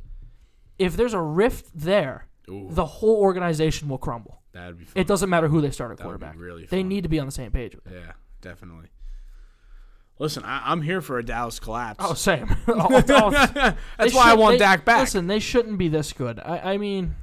[0.79, 4.41] If there's a rift there, Ooh, the whole organization will crumble.
[4.51, 4.99] that'd be fun.
[4.99, 6.41] It doesn't matter who they start at That would be quarterback.
[6.43, 7.77] really They need to be on the same page.
[7.89, 8.87] Yeah, definitely.
[10.19, 12.03] Listen, I, I'm here for a Dallas collapse.
[12.05, 12.47] Oh, same.
[12.67, 13.09] That's
[14.13, 14.99] why I want they- Dak back.
[15.01, 16.39] Listen, they shouldn't be this good.
[16.39, 17.15] I, I mean,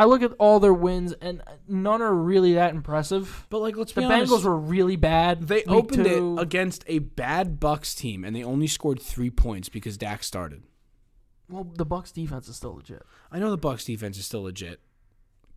[0.00, 3.46] I look at all their wins, and none are really that impressive.
[3.50, 5.46] but like, let's The be Bengals were really bad.
[5.48, 6.36] they opened two.
[6.38, 10.62] it against a bad Bucks team, and they only scored three points because Dak started.
[11.50, 13.02] Well, the Bucks defense is still legit.
[13.30, 14.80] I know the Bucks defense is still legit,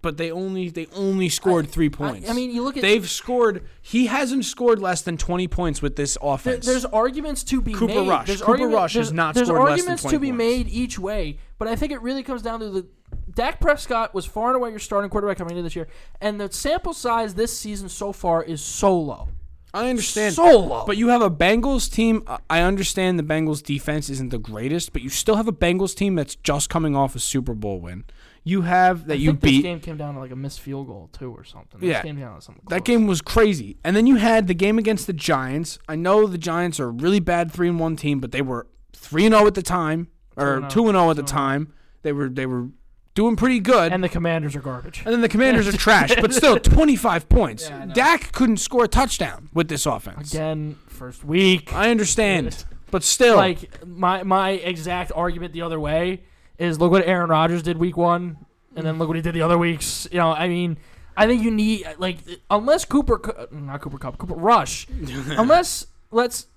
[0.02, 2.28] but they only they only scored three points.
[2.28, 3.64] I, I mean, you look at they've scored.
[3.82, 6.66] He hasn't scored less than twenty points with this there, offense.
[6.66, 8.10] there's arguments to be Cooper made.
[8.10, 8.28] Rush.
[8.28, 10.02] There's Cooper argument- Rush has not There's scored less than twenty.
[10.02, 10.68] There's arguments to be points.
[10.76, 12.88] made each way, but I think it really comes down to the
[13.36, 15.88] Dak Prescott was far and away your starting quarterback coming into this year,
[16.22, 19.30] and the sample size this season so far is so low.
[19.76, 20.36] I understand.
[20.36, 20.84] So low.
[20.86, 22.24] But you have a Bengals team.
[22.48, 26.14] I understand the Bengals defense isn't the greatest, but you still have a Bengals team
[26.14, 28.04] that's just coming off a Super Bowl win.
[28.44, 29.62] You have that I you think this beat.
[29.64, 31.80] game came down to like a missed field goal too, or something.
[31.80, 32.04] This Yeah.
[32.04, 32.64] came down to something.
[32.70, 33.78] That game was crazy.
[33.84, 35.80] And then you had the game against the Giants.
[35.88, 38.68] I know the Giants are a really bad 3 and 1 team, but they were
[38.96, 40.70] 3 and 0 at the time or 2-0.
[40.70, 41.74] 2 and 0 at the time.
[42.04, 42.68] They were they were
[43.16, 43.92] doing pretty good.
[43.92, 45.04] and the Commanders are garbage.
[45.06, 47.70] And then the Commanders are trash, but still 25 points.
[47.70, 50.34] Yeah, Dak couldn't score a touchdown with this offense.
[50.34, 51.74] Again, first week.
[51.74, 56.22] I understand, But still, like my my exact argument the other way
[56.58, 58.38] is look what Aaron Rodgers did week one,
[58.76, 60.08] and then look what he did the other weeks.
[60.12, 60.78] You know, I mean,
[61.18, 64.88] I think you need like unless Cooper, not Cooper Kupp, Cooper Rush,
[65.30, 66.48] unless let's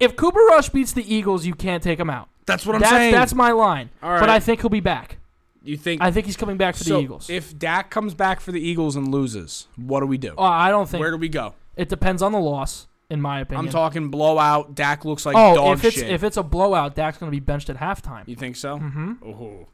[0.00, 2.28] if Cooper Rush beats the Eagles, you can't take him out.
[2.46, 3.12] that's what I'm that's saying.
[3.12, 3.90] that's my line.
[4.02, 4.28] All But.
[4.30, 5.18] I think he'll be back.
[5.62, 7.30] You think I think he's coming back for so the Eagles.
[7.30, 10.34] If Dak comes back for the Eagles and loses, what do we do?
[10.38, 11.54] oh, I don't think Where do we go?
[11.76, 13.66] it depends on the loss, in my opinion.
[13.66, 14.74] I'm talking blowout.
[14.74, 16.10] Dak looks like oh, dog if it's shit.
[16.10, 18.26] if it's a blowout, Dak's going to be benched at halftime.
[18.26, 18.78] you think so?
[18.78, 19.12] Mm-hmm.
[19.24, 19.68] Oh,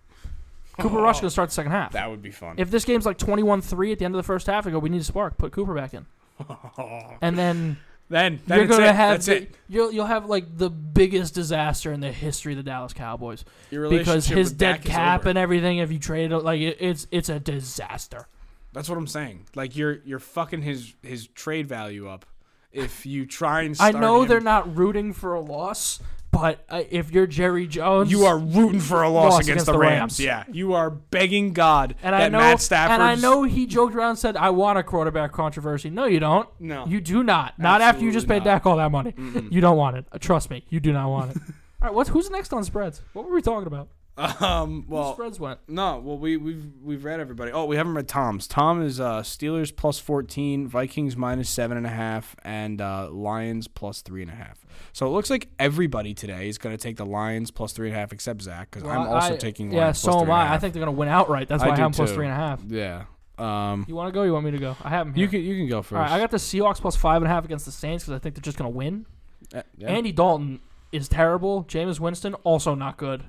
[0.78, 1.93] Cooper Rush going to start the second half.
[1.93, 2.57] that would be fun.
[2.59, 4.89] If this game's like 21-3 at the end of the first half, I go, we
[4.89, 5.39] need a spark.
[5.39, 6.07] Put Cooper back in,
[7.20, 7.76] and then
[8.15, 8.95] then then you're gonna it.
[8.95, 9.55] have That's the- it.
[9.69, 14.27] you'll you'll have like the biggest disaster in the history of the Dallas Cowboys because
[14.27, 15.79] his dead Dak cap and everything.
[15.79, 18.29] If you trade it, like it, it's it's a disaster.
[18.73, 19.47] That's what I'm saying.
[19.55, 22.25] Like you're you're fucking his his trade value up
[22.73, 23.77] if you try and.
[23.81, 24.29] I know him.
[24.29, 26.01] they're not rooting for a loss,
[26.35, 29.72] but uh, if you're Jerry Jones, You are rooting for a loss, against, against the
[29.72, 30.01] the Rams.
[30.01, 30.20] Rams.
[30.20, 32.95] Yeah, you are begging God and that I know Matt Stafford.
[32.95, 36.20] and I know he joked around and said, "I want a quarterback controversy." No, you
[36.20, 36.49] don't.
[36.59, 36.87] No.
[36.87, 37.59] You do not.
[37.59, 38.45] Not after you just paid not.
[38.45, 39.12] Dak all that money.
[39.12, 39.51] Mm-mm.
[39.53, 40.07] You don't want it.
[40.20, 41.37] Trust me, you do not want it.
[41.82, 43.01] all right, what's who's next on spreads?
[43.12, 43.89] What were we talking about?
[44.17, 44.83] Um.
[44.83, 45.59] Whose Well, spreads went.
[45.67, 45.99] no.
[45.99, 47.51] Well, we we've we've read everybody.
[47.51, 48.47] Oh, we haven't read Tom's.
[48.47, 53.67] Tom is uh Steelers plus fourteen, Vikings minus seven and a half, and uh, Lions
[53.67, 54.65] plus three and a half.
[54.93, 57.97] So it looks like everybody today is going to take the Lions plus three and
[57.97, 60.31] a half, except Zach, because I'm also I- taking Yeah, Lions so am three and
[60.31, 60.55] a I.
[60.55, 61.49] I think they're gonna win outright.
[61.49, 62.62] That's why I am plus three and a half.
[62.69, 63.05] Yeah.
[63.37, 63.85] Um.
[63.89, 64.21] You want to go?
[64.21, 64.77] Or you want me to go?
[64.85, 65.25] I have them here.
[65.25, 65.93] You can you can go first.
[65.99, 68.15] all right, I got the Seahawks plus five and a half against the Saints because
[68.15, 69.07] I think they're just gonna win.
[69.53, 69.89] Uh, yeah.
[69.89, 70.61] Andy Dalton
[70.93, 71.65] is terrible.
[71.65, 73.25] Jameis Winston also not good.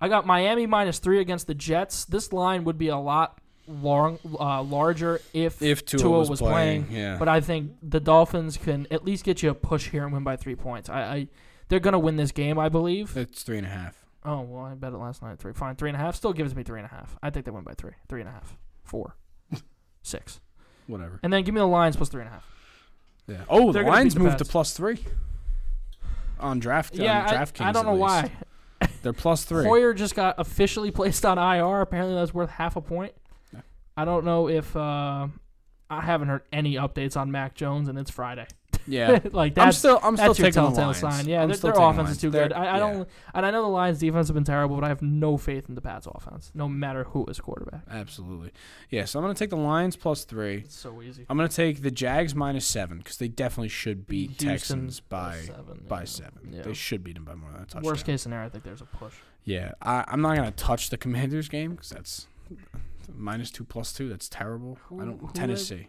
[0.00, 2.04] I got Miami minus three against the Jets.
[2.04, 6.40] This line would be a lot long, uh, larger if, if Tua, Tua was, was
[6.40, 7.16] playing, playing, yeah.
[7.18, 10.24] but I think the Dolphins can at least get you a push here and win
[10.24, 10.88] by three points.
[10.88, 11.28] I, I
[11.68, 13.16] they're gonna win this game, I believe.
[13.16, 14.04] it's three and a half.
[14.24, 15.38] Oh well, I bet it last night.
[15.38, 16.16] Three, fine, three and a half.
[16.16, 17.16] Still gives me three and a half.
[17.22, 19.16] I think they win by three, three and a half, four,
[20.02, 20.40] six,
[20.86, 21.20] Whatever.
[21.22, 22.46] and then give me the Lions plus three and a half.
[23.26, 23.44] Yeah.
[23.48, 24.98] Oh, They're the the moved to plus three.
[26.40, 27.64] On draft, yeah, on.
[27.64, 28.30] I, I don't know why.
[29.04, 29.64] They're plus three.
[29.64, 31.82] Hoyer just got officially placed on IR.
[31.82, 33.14] Apparently, that's worth half a point.
[33.96, 35.28] I don't know if uh,
[35.88, 38.46] I haven't heard any updates on Mac Jones, and it's Friday.
[38.86, 39.18] Yeah.
[39.32, 40.98] like I'm that's still I'm still that's your taking the telltale Lions.
[40.98, 41.28] sign.
[41.28, 42.20] Yeah, I'm their, still their taking the offense is Lions.
[42.20, 42.52] too They're- good.
[42.52, 42.78] I, I yeah.
[42.78, 45.68] don't, and I know the Lions' defense have been terrible, but I have no faith
[45.68, 47.82] in the Pats' offense, no matter who is quarterback.
[47.90, 48.50] Absolutely.
[48.90, 50.58] Yeah, so I'm going to take the Lions plus three.
[50.58, 51.24] It's so easy.
[51.28, 55.00] I'm going to take the Jags minus seven because they definitely should beat Houston Texans
[55.00, 56.04] by seven, by yeah.
[56.04, 56.52] seven.
[56.52, 56.62] Yeah.
[56.62, 57.82] They should beat them by more than a touchdown.
[57.84, 59.14] Worst case scenario, I think there's a push.
[59.44, 62.28] Yeah, I, I'm not going to touch the Commanders game because that's
[63.14, 64.08] minus two plus two.
[64.08, 64.78] That's terrible.
[64.90, 65.88] I Who- who don't Tennessee.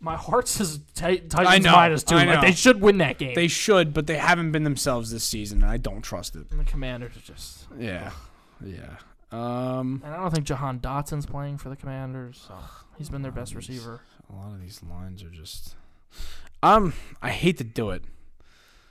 [0.00, 2.14] My heart says ti- Titans know, minus two.
[2.16, 2.40] I Like know.
[2.40, 3.34] they should win that game.
[3.34, 6.50] They should, but they haven't been themselves this season, and I don't trust it.
[6.50, 7.66] and the Commanders are just.
[7.78, 8.12] Yeah,
[8.64, 8.96] yeah.
[9.30, 12.42] Um, And I don't think Jahan Dotson's playing for the Commanders.
[12.48, 12.54] So
[12.96, 14.00] he's been their best receiver.
[14.30, 15.74] a lot of these lines are just.
[16.62, 18.04] Um, I hate to do it.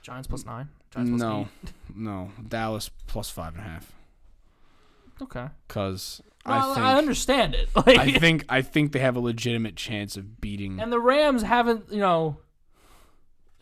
[0.02, 0.68] Giants plus nine.
[0.92, 1.48] Giants plus No,
[1.94, 2.30] no.
[2.46, 3.92] Dallas plus five and a half.
[5.16, 5.22] eight.
[5.22, 5.46] Okay.
[5.66, 7.68] Because Well, I think I understand it.
[7.76, 10.80] Like, I think I think they have a legitimate chance of beating.
[10.80, 12.38] and the Rams haven't, you know,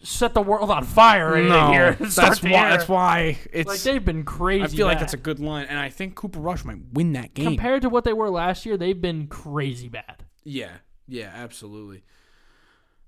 [0.02, 1.92] set the world on fire no, here.
[2.00, 2.48] that's why.
[2.48, 2.58] year.
[2.60, 3.68] That's why it's.
[3.68, 4.64] like they've been crazy.
[4.64, 7.34] I feel like that's a good line, and I think Cooper Rush might win that
[7.34, 7.46] game.
[7.46, 8.76] compared to what they were last year.
[8.76, 10.24] They've been crazy bad.
[10.44, 10.70] yeah,
[11.06, 12.02] yeah, absolutely.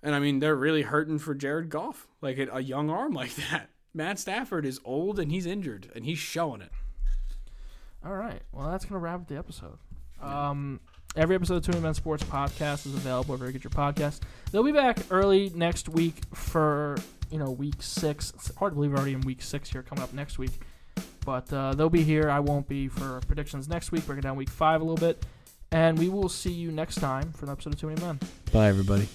[0.02, 3.70] And I mean, they're really hurting for Jared Goff, like a young arm like that.
[3.94, 6.70] Matt Stafford is old and he's injured, and he's showing it.
[8.08, 8.40] All right.
[8.52, 9.76] Well, that's gonna wrap up the episode.
[10.22, 10.80] Um,
[11.14, 14.20] every episode of Too Many Men Sports Podcast is available wherever you get your podcast.
[14.50, 16.96] They'll be back early next week for
[17.30, 18.32] you know week six.
[18.34, 20.52] It's hard to believe we're already in week six here, coming up next week.
[21.26, 22.30] But uh, they'll be here.
[22.30, 24.06] I won't be for predictions next week.
[24.06, 25.26] Breaking down week five a little bit,
[25.70, 28.18] and we will see you next time for an episode of Too Many Men.
[28.50, 29.06] Bye, everybody.